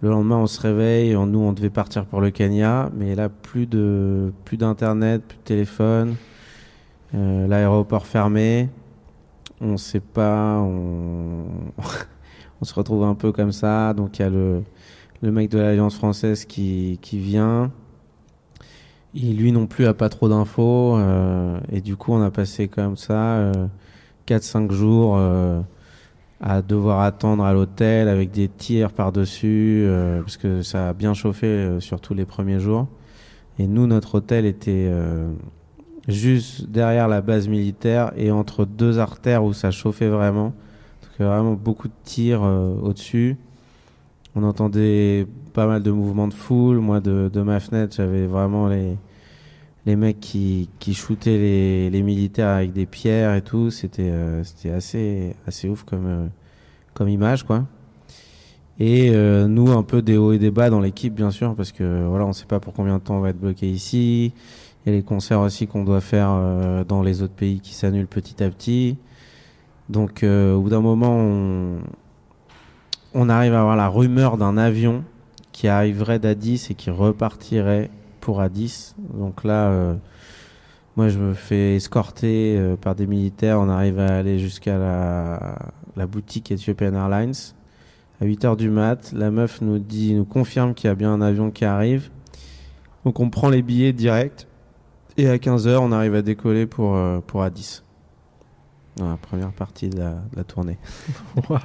Le 0.00 0.08
lendemain, 0.08 0.38
on 0.38 0.46
se 0.46 0.58
réveille. 0.60 1.14
Nous, 1.14 1.38
on 1.38 1.52
devait 1.52 1.70
partir 1.70 2.06
pour 2.06 2.22
le 2.22 2.30
Kenya. 2.30 2.90
Mais 2.96 3.14
là, 3.14 3.28
plus 3.28 3.66
de 3.66 4.32
plus 4.46 4.56
d'internet, 4.56 5.22
plus 5.22 5.36
de 5.36 5.42
téléphone. 5.42 6.16
Euh, 7.14 7.46
L'aéroport 7.46 8.06
fermé. 8.06 8.70
On 9.60 9.76
sait 9.76 10.00
pas. 10.00 10.58
On... 10.60 11.44
on 12.60 12.64
se 12.64 12.74
retrouve 12.74 13.04
un 13.04 13.14
peu 13.14 13.30
comme 13.30 13.52
ça. 13.52 13.92
Donc, 13.92 14.18
il 14.18 14.22
y 14.22 14.24
a 14.24 14.30
le, 14.30 14.62
le 15.20 15.30
mec 15.30 15.50
de 15.50 15.58
l'Alliance 15.58 15.96
française 15.96 16.46
qui, 16.46 16.98
qui 17.02 17.18
vient. 17.18 17.70
Il, 19.14 19.36
lui 19.36 19.52
non 19.52 19.66
plus 19.66 19.86
a 19.86 19.94
pas 19.94 20.08
trop 20.08 20.28
d'infos. 20.28 20.96
Euh, 20.96 21.58
et 21.70 21.80
du 21.80 21.96
coup, 21.96 22.12
on 22.12 22.22
a 22.22 22.30
passé 22.30 22.68
comme 22.68 22.96
ça 22.96 23.36
euh, 23.36 23.66
4-5 24.26 24.72
jours 24.72 25.16
euh, 25.16 25.60
à 26.40 26.62
devoir 26.62 27.00
attendre 27.00 27.44
à 27.44 27.52
l'hôtel 27.52 28.08
avec 28.08 28.30
des 28.30 28.48
tirs 28.48 28.92
par-dessus, 28.92 29.84
euh, 29.84 30.22
parce 30.22 30.36
que 30.36 30.62
ça 30.62 30.90
a 30.90 30.92
bien 30.92 31.14
chauffé 31.14 31.76
surtout 31.80 32.14
les 32.14 32.24
premiers 32.24 32.60
jours. 32.60 32.88
Et 33.58 33.66
nous, 33.66 33.86
notre 33.86 34.16
hôtel 34.16 34.46
était 34.46 34.90
juste 36.08 36.70
derrière 36.70 37.06
la 37.06 37.20
base 37.20 37.48
militaire 37.48 38.12
et 38.16 38.30
entre 38.30 38.64
deux 38.64 38.98
artères 38.98 39.44
où 39.44 39.52
ça 39.52 39.70
chauffait 39.70 40.08
vraiment. 40.08 40.54
Donc 41.02 41.26
vraiment 41.28 41.52
beaucoup 41.52 41.88
de 41.88 41.92
tirs 42.02 42.40
au-dessus. 42.42 43.36
On 44.34 44.42
entendait 44.44 45.26
pas 45.52 45.66
mal 45.66 45.82
de 45.82 45.90
mouvements 45.90 46.28
de 46.28 46.34
foule. 46.34 46.78
Moi, 46.78 47.00
de, 47.00 47.30
de 47.32 47.42
ma 47.42 47.60
fenêtre, 47.60 47.94
j'avais 47.96 48.26
vraiment 48.26 48.68
les, 48.68 48.96
les 49.86 49.96
mecs 49.96 50.20
qui, 50.20 50.68
qui 50.78 50.94
shootaient 50.94 51.38
les, 51.38 51.90
les 51.90 52.02
militaires 52.02 52.48
avec 52.48 52.72
des 52.72 52.86
pierres 52.86 53.34
et 53.34 53.42
tout. 53.42 53.70
C'était 53.70 54.10
euh, 54.10 54.42
c'était 54.44 54.70
assez, 54.70 55.36
assez 55.46 55.68
ouf 55.68 55.84
comme, 55.84 56.06
euh, 56.06 56.26
comme 56.94 57.08
image, 57.08 57.44
quoi. 57.44 57.66
Et 58.80 59.10
euh, 59.10 59.46
nous, 59.48 59.70
un 59.70 59.82
peu 59.82 60.02
des 60.02 60.16
hauts 60.16 60.32
et 60.32 60.38
des 60.38 60.50
bas 60.50 60.70
dans 60.70 60.80
l'équipe, 60.80 61.14
bien 61.14 61.30
sûr, 61.30 61.54
parce 61.54 61.72
que 61.72 62.06
voilà, 62.06 62.26
on 62.26 62.32
sait 62.32 62.46
pas 62.46 62.58
pour 62.58 62.72
combien 62.72 62.98
de 62.98 63.02
temps 63.02 63.16
on 63.16 63.20
va 63.20 63.30
être 63.30 63.40
bloqué 63.40 63.70
ici. 63.70 64.32
Il 64.84 64.90
y 64.90 64.94
a 64.94 64.96
les 64.96 65.04
concerts 65.04 65.40
aussi 65.40 65.66
qu'on 65.66 65.84
doit 65.84 66.00
faire 66.00 66.30
euh, 66.32 66.82
dans 66.82 67.02
les 67.02 67.22
autres 67.22 67.34
pays 67.34 67.60
qui 67.60 67.74
s'annulent 67.74 68.08
petit 68.08 68.42
à 68.42 68.50
petit. 68.50 68.96
Donc, 69.88 70.22
euh, 70.22 70.54
au 70.54 70.62
bout 70.62 70.70
d'un 70.70 70.80
moment, 70.80 71.14
on, 71.16 71.78
on 73.14 73.28
arrive 73.28 73.54
à 73.54 73.60
avoir 73.60 73.76
la 73.76 73.88
rumeur 73.88 74.36
d'un 74.36 74.56
avion 74.56 75.04
qui 75.52 75.68
arriverait 75.68 76.18
d'Addis 76.18 76.68
et 76.70 76.74
qui 76.74 76.90
repartirait 76.90 77.90
pour 78.20 78.40
Addis. 78.40 78.94
Donc 78.98 79.44
là, 79.44 79.68
euh, 79.68 79.94
moi, 80.96 81.08
je 81.08 81.18
me 81.18 81.34
fais 81.34 81.76
escorter 81.76 82.56
euh, 82.58 82.76
par 82.76 82.94
des 82.94 83.06
militaires. 83.06 83.60
On 83.60 83.68
arrive 83.68 83.98
à 83.98 84.18
aller 84.18 84.38
jusqu'à 84.38 84.78
la, 84.78 86.06
boutique 86.06 86.50
Ethiopian 86.50 86.94
Airlines 86.94 87.34
à 88.20 88.24
8 88.24 88.44
heures 88.44 88.56
du 88.56 88.70
mat. 88.70 89.12
La 89.12 89.30
meuf 89.30 89.60
nous 89.60 89.78
dit, 89.78 90.14
nous 90.14 90.24
confirme 90.24 90.74
qu'il 90.74 90.88
y 90.88 90.90
a 90.90 90.94
bien 90.94 91.12
un 91.12 91.20
avion 91.20 91.50
qui 91.50 91.64
arrive. 91.64 92.10
Donc 93.04 93.20
on 93.20 93.30
prend 93.30 93.48
les 93.48 93.62
billets 93.62 93.92
direct. 93.92 94.46
Et 95.16 95.28
à 95.28 95.38
15 95.38 95.66
heures, 95.66 95.82
on 95.82 95.92
arrive 95.92 96.14
à 96.14 96.22
décoller 96.22 96.66
pour, 96.66 96.96
euh, 96.96 97.20
pour 97.26 97.42
Addis. 97.42 97.82
Dans 98.96 99.08
la 99.08 99.16
première 99.16 99.52
partie 99.52 99.88
de 99.88 99.98
la, 99.98 100.44
tournée. 100.44 100.78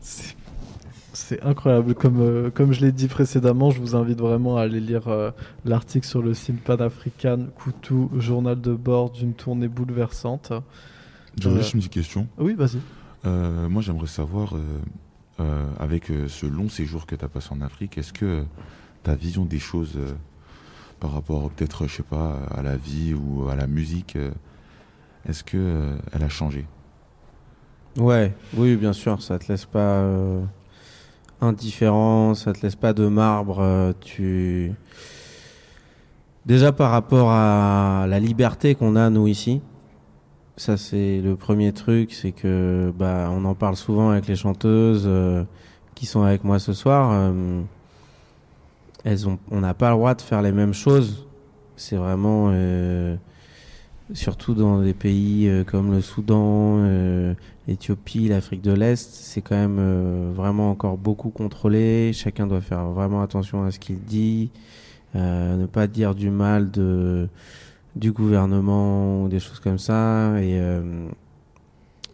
C'est- 0.00 1.42
incroyable. 1.42 1.94
Comme, 1.94 2.20
euh, 2.20 2.50
comme 2.50 2.72
je 2.72 2.80
l'ai 2.84 2.92
dit 2.92 3.06
précédemment, 3.08 3.70
je 3.70 3.80
vous 3.80 3.94
invite 3.94 4.18
vraiment 4.18 4.56
à 4.58 4.62
aller 4.62 4.80
lire 4.80 5.08
euh, 5.08 5.30
l'article 5.64 6.06
sur 6.06 6.20
le 6.22 6.34
site 6.34 6.60
Pan-African 6.62 7.46
Koutou, 7.56 8.10
journal 8.18 8.60
de 8.60 8.74
bord 8.74 9.10
d'une 9.10 9.32
tournée 9.32 9.68
bouleversante. 9.68 10.52
J'aurais 11.40 11.56
Euh, 11.56 11.58
juste 11.60 11.74
une 11.74 11.80
petite 11.80 11.92
question. 11.92 12.26
Oui, 12.38 12.54
vas-y. 12.54 12.78
Moi, 13.24 13.80
j'aimerais 13.80 14.06
savoir, 14.08 14.54
avec 15.80 16.12
ce 16.28 16.44
long 16.46 16.68
séjour 16.68 17.06
que 17.06 17.14
tu 17.14 17.24
as 17.24 17.28
passé 17.28 17.48
en 17.52 17.60
Afrique, 17.62 17.96
est-ce 17.96 18.12
que 18.12 18.44
ta 19.02 19.14
vision 19.14 19.44
des 19.46 19.58
choses 19.58 19.96
par 21.00 21.12
rapport 21.12 21.48
peut-être, 21.50 21.86
je 21.86 21.96
sais 21.96 22.02
pas, 22.02 22.38
à 22.54 22.60
la 22.62 22.76
vie 22.76 23.14
ou 23.14 23.48
à 23.48 23.56
la 23.56 23.66
musique, 23.66 24.18
est-ce 25.26 25.42
que 25.42 25.96
elle 26.12 26.22
a 26.22 26.28
changé? 26.28 26.66
Ouais, 27.96 28.34
oui, 28.56 28.74
bien 28.76 28.92
sûr, 28.92 29.22
ça 29.22 29.38
te 29.38 29.50
laisse 29.52 29.66
pas 29.66 29.78
euh, 29.78 30.42
indifférent, 31.40 32.34
ça 32.34 32.52
te 32.52 32.60
laisse 32.62 32.74
pas 32.74 32.92
de 32.92 33.06
marbre. 33.06 33.60
euh, 33.60 33.92
tu 34.00 34.72
déjà 36.44 36.72
par 36.72 36.90
rapport 36.90 37.30
à 37.30 38.06
la 38.08 38.18
liberté 38.18 38.74
qu'on 38.74 38.96
a 38.96 39.10
nous 39.10 39.28
ici, 39.28 39.60
ça 40.56 40.76
c'est 40.76 41.20
le 41.20 41.36
premier 41.36 41.72
truc, 41.72 42.12
c'est 42.12 42.32
que 42.32 42.92
bah 42.98 43.30
on 43.32 43.44
en 43.44 43.54
parle 43.54 43.76
souvent 43.76 44.10
avec 44.10 44.26
les 44.26 44.36
chanteuses 44.36 45.04
euh, 45.06 45.44
qui 45.94 46.06
sont 46.06 46.22
avec 46.22 46.42
moi 46.42 46.58
ce 46.58 46.72
soir. 46.72 47.10
euh, 47.12 47.60
elles 49.04 49.28
ont, 49.28 49.38
on 49.52 49.60
n'a 49.60 49.74
pas 49.74 49.90
le 49.90 49.96
droit 49.96 50.14
de 50.14 50.22
faire 50.22 50.42
les 50.42 50.52
mêmes 50.52 50.74
choses. 50.74 51.26
C'est 51.76 51.96
vraiment 51.96 52.50
surtout 54.14 54.54
dans 54.54 54.80
des 54.80 54.94
pays 54.94 55.50
comme 55.66 55.92
le 55.92 56.00
Soudan. 56.00 56.78
l'Éthiopie, 57.68 58.28
l'Afrique 58.28 58.62
de 58.62 58.72
l'Est, 58.72 59.10
c'est 59.14 59.40
quand 59.40 59.56
même 59.56 59.78
euh, 59.78 60.32
vraiment 60.34 60.70
encore 60.70 60.98
beaucoup 60.98 61.30
contrôlé. 61.30 62.12
Chacun 62.12 62.46
doit 62.46 62.60
faire 62.60 62.86
vraiment 62.86 63.22
attention 63.22 63.64
à 63.64 63.70
ce 63.70 63.78
qu'il 63.78 64.00
dit, 64.00 64.50
euh, 65.16 65.56
ne 65.56 65.66
pas 65.66 65.86
dire 65.86 66.14
du 66.14 66.30
mal 66.30 66.70
de 66.70 67.28
du 67.96 68.10
gouvernement 68.12 69.22
ou 69.22 69.28
des 69.28 69.38
choses 69.40 69.60
comme 69.60 69.78
ça. 69.78 70.40
Et, 70.42 70.58
euh, 70.58 71.06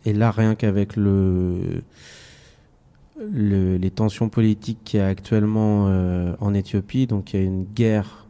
et 0.05 0.13
là, 0.13 0.31
rien 0.31 0.55
qu'avec 0.55 0.95
le, 0.97 1.83
le- 3.19 3.77
les 3.77 3.91
tensions 3.91 4.29
politiques 4.29 4.79
qu'il 4.85 5.01
y 5.01 5.03
a 5.03 5.07
actuellement 5.07 5.87
euh, 5.89 6.35
en 6.41 6.55
Éthiopie, 6.55 7.07
donc 7.07 7.33
il 7.33 7.41
y 7.41 7.43
a 7.43 7.47
une 7.47 7.65
guerre 7.65 8.27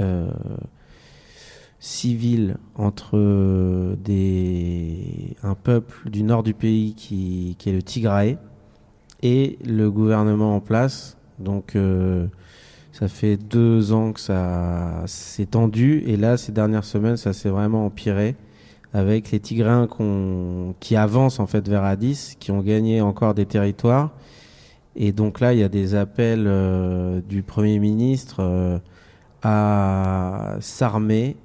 euh, 0.00 0.30
civile 1.84 2.58
entre 2.76 3.18
euh, 3.18 3.96
des, 3.96 5.36
un 5.42 5.56
peuple 5.56 6.08
du 6.08 6.22
nord 6.22 6.44
du 6.44 6.54
pays 6.54 6.94
qui, 6.94 7.56
qui 7.58 7.70
est 7.70 7.72
le 7.72 7.82
Tigraï 7.82 8.38
et 9.20 9.58
le 9.66 9.90
gouvernement 9.90 10.54
en 10.54 10.60
place. 10.60 11.16
Donc 11.40 11.74
euh, 11.74 12.28
ça 12.92 13.08
fait 13.08 13.36
deux 13.36 13.92
ans 13.92 14.12
que 14.12 14.20
ça 14.20 15.02
s'est 15.06 15.46
tendu 15.46 16.04
et 16.06 16.16
là 16.16 16.36
ces 16.36 16.52
dernières 16.52 16.84
semaines 16.84 17.16
ça 17.16 17.32
s'est 17.32 17.48
vraiment 17.48 17.86
empiré 17.86 18.36
avec 18.92 19.32
les 19.32 19.40
Tigrains 19.40 19.88
qu'on- 19.88 20.74
qui 20.78 20.94
avancent 20.94 21.40
en 21.40 21.48
fait 21.48 21.68
vers 21.68 21.82
Addis, 21.82 22.36
qui 22.38 22.52
ont 22.52 22.60
gagné 22.60 23.00
encore 23.00 23.34
des 23.34 23.46
territoires. 23.46 24.10
Et 24.94 25.10
donc 25.10 25.40
là, 25.40 25.52
il 25.52 25.58
y 25.58 25.62
a 25.64 25.68
des 25.70 25.96
appels 25.96 26.44
euh, 26.46 27.20
du 27.28 27.42
Premier 27.42 27.78
ministre 27.80 28.36
euh, 28.40 28.78
à 29.42 30.56
s'armer 30.60 31.36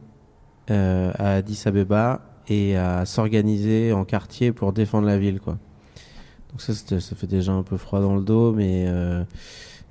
euh, 0.69 1.11
à 1.17 1.35
Addis 1.35 1.63
Abeba 1.65 2.21
et 2.47 2.77
à 2.77 3.05
s'organiser 3.05 3.91
en 3.93 4.05
quartier 4.05 4.51
pour 4.51 4.73
défendre 4.73 5.07
la 5.07 5.17
ville. 5.17 5.39
Quoi. 5.39 5.57
Donc 6.51 6.61
ça, 6.61 6.73
ça 6.73 7.15
fait 7.15 7.27
déjà 7.27 7.51
un 7.51 7.63
peu 7.63 7.77
froid 7.77 8.01
dans 8.01 8.15
le 8.15 8.21
dos, 8.21 8.53
mais 8.53 8.85
euh, 8.87 9.23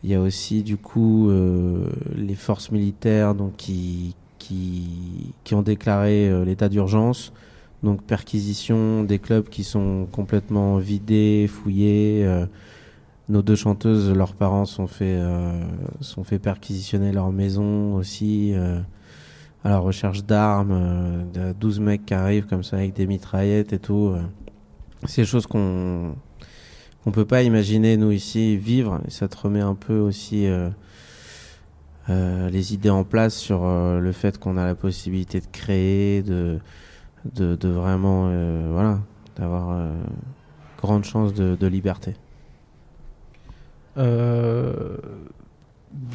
il 0.03 0.11
y 0.11 0.15
a 0.15 0.21
aussi 0.21 0.63
du 0.63 0.77
coup 0.77 1.29
euh, 1.29 1.89
les 2.15 2.35
forces 2.35 2.71
militaires 2.71 3.35
donc, 3.35 3.57
qui, 3.57 4.15
qui, 4.39 5.35
qui 5.45 5.55
ont 5.55 5.63
déclaré 5.63 6.29
euh, 6.29 6.45
l'état 6.45 6.69
d'urgence. 6.69 7.33
Donc 7.83 8.03
perquisition 8.03 9.05
des 9.05 9.19
clubs 9.19 9.49
qui 9.49 9.65
sont 9.65 10.07
complètement 10.11 10.79
vidés, 10.79 11.47
fouillés. 11.49 12.25
euh, 12.25 12.47
nos 13.29 13.43
deux 13.43 13.57
chanteuses, 13.57 14.11
leurs 14.11 14.35
parents 14.35 14.65
sont 14.65 14.87
fait, 14.87 15.17
euh, 15.19 15.61
sont 16.01 16.25
fait 16.25 16.39
perquisitionner 16.39 17.13
leur 17.13 17.33
maison 17.33 17.97
aussi. 17.97 18.55
À 19.67 19.69
la 19.69 19.79
recherche 19.79 20.23
d'armes, 20.25 20.71
euh, 20.71 21.51
de 21.51 21.59
12 21.59 21.81
mecs 21.81 22.07
qui 22.07 22.15
arrivent 22.15 22.47
comme 22.47 22.63
ça 22.63 22.77
avec 22.77 22.93
des 22.93 23.09
mitraillettes 23.09 23.73
et 23.73 23.81
tout. 23.81 24.13
euh. 24.15 24.23
C'est 25.07 25.23
des 25.23 25.27
choses 25.27 25.47
qu'on 25.47 26.15
qu'on 27.03 27.11
peut 27.11 27.25
pas 27.25 27.43
imaginer 27.43 27.97
nous 27.97 28.13
ici 28.13 28.57
vivre 28.57 29.01
et 29.07 29.11
ça 29.11 29.27
te 29.27 29.37
remet 29.37 29.61
un 29.61 29.75
peu 29.75 29.99
aussi 29.99 30.47
euh, 30.47 30.71
les 32.49 32.75
idées 32.75 32.91
en 32.91 33.03
place 33.03 33.35
sur 33.35 33.65
le 33.65 34.13
fait 34.13 34.39
qu'on 34.39 34.57
a 34.57 34.65
la 34.65 34.75
possibilité 34.75 35.41
de 35.41 35.47
créer, 35.53 36.23
de 36.23 36.61
vraiment 37.63 38.29
voilà 38.73 38.99
d'avoir 39.37 39.79
grande 40.81 41.05
chance 41.05 41.33
de 41.35 41.67
liberté. 41.67 42.15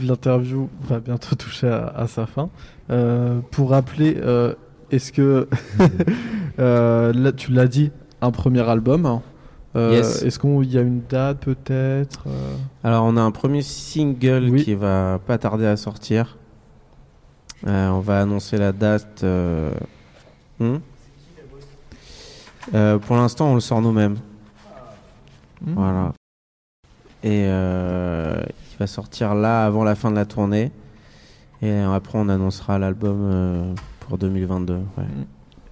L'interview 0.03 0.69
va 0.81 0.99
bientôt 0.99 1.35
toucher 1.35 1.67
à, 1.67 1.87
à 1.87 2.07
sa 2.07 2.25
fin. 2.25 2.49
Euh, 2.89 3.39
pour 3.51 3.71
rappeler, 3.71 4.17
euh, 4.17 4.53
est-ce 4.91 5.11
que 5.11 5.47
euh, 6.59 7.13
là, 7.13 7.31
tu 7.31 7.51
l'as 7.51 7.67
dit, 7.67 7.91
un 8.21 8.31
premier 8.31 8.61
album 8.67 9.05
hein. 9.05 9.21
Yes. 9.73 10.21
Est-ce 10.23 10.37
qu'il 10.37 10.69
y 10.69 10.77
a 10.77 10.81
une 10.81 11.01
date 11.09 11.39
peut-être 11.39 12.25
Alors 12.83 13.05
on 13.05 13.15
a 13.15 13.21
un 13.21 13.31
premier 13.31 13.61
single 13.61 14.49
Oui. 14.49 14.65
qui 14.65 14.73
va 14.73 15.17
pas 15.25 15.37
tarder 15.37 15.65
à 15.65 15.77
sortir. 15.77 16.37
On 17.65 17.99
va 18.01 18.19
annoncer 18.19 18.57
la 18.57 18.73
date. 18.73 19.23
hmm? 20.59 20.75
Pour 22.73 23.15
l'instant, 23.15 23.51
on 23.51 23.55
le 23.55 23.61
sort 23.61 23.81
nous-mêmes. 23.81 24.17
Hmm. 25.61 25.73
Voilà. 25.73 26.13
Et 27.23 27.45
euh, 27.47 28.41
va 28.81 28.87
sortir 28.87 29.35
là 29.35 29.65
avant 29.65 29.83
la 29.83 29.95
fin 29.95 30.09
de 30.11 30.15
la 30.15 30.25
tournée. 30.25 30.71
Et 31.61 31.71
après, 31.79 32.17
on 32.17 32.27
annoncera 32.29 32.79
l'album 32.79 33.19
euh, 33.21 33.73
pour 34.01 34.17
2022. 34.17 34.73
ouais. 34.75 34.81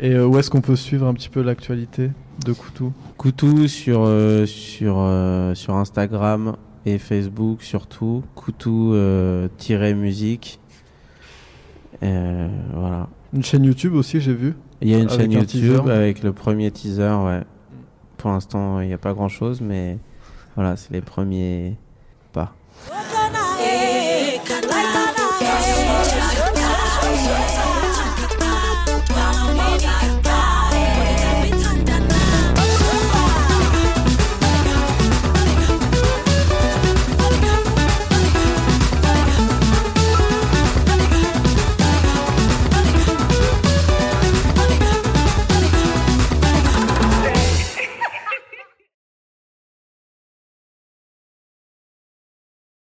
Et 0.01 0.11
euh, 0.13 0.25
où 0.27 0.37
est-ce 0.37 0.49
qu'on 0.49 0.61
peut 0.61 0.75
suivre 0.75 1.07
un 1.07 1.13
petit 1.13 1.27
peu 1.27 1.41
l'actualité 1.41 2.11
de 2.45 2.53
Koutou 2.53 2.93
Koutou 3.17 3.67
sur, 3.67 4.03
euh, 4.05 4.45
sur, 4.45 4.95
euh, 4.99 5.53
sur 5.55 5.75
Instagram 5.75 6.55
et 6.85 6.97
Facebook 6.99 7.63
surtout. 7.63 8.23
Koutou 8.35 8.93
euh, 8.93 9.49
tiré 9.57 9.93
musique. 9.93 10.59
Euh, 12.03 12.47
voilà. 12.73 13.09
Une 13.33 13.43
chaîne 13.43 13.65
YouTube 13.65 13.93
aussi, 13.95 14.21
j'ai 14.21 14.33
vu. 14.33 14.55
Il 14.81 14.87
y 14.89 14.93
a 14.95 14.99
une 14.99 15.09
Avec 15.09 15.19
chaîne 15.19 15.31
un 15.35 15.39
YouTube 15.39 15.81
teaser. 15.81 15.91
avec 15.91 16.23
le 16.23 16.31
premier 16.31 16.71
teaser. 16.71 17.17
Ouais. 17.25 17.41
Pour 18.17 18.29
l'instant, 18.29 18.79
il 18.79 18.87
n'y 18.87 18.93
a 18.93 18.97
pas 18.97 19.13
grand 19.13 19.27
chose, 19.29 19.59
mais 19.59 19.97
voilà, 20.55 20.77
c'est 20.77 20.93
les 20.93 21.01
premiers 21.01 21.75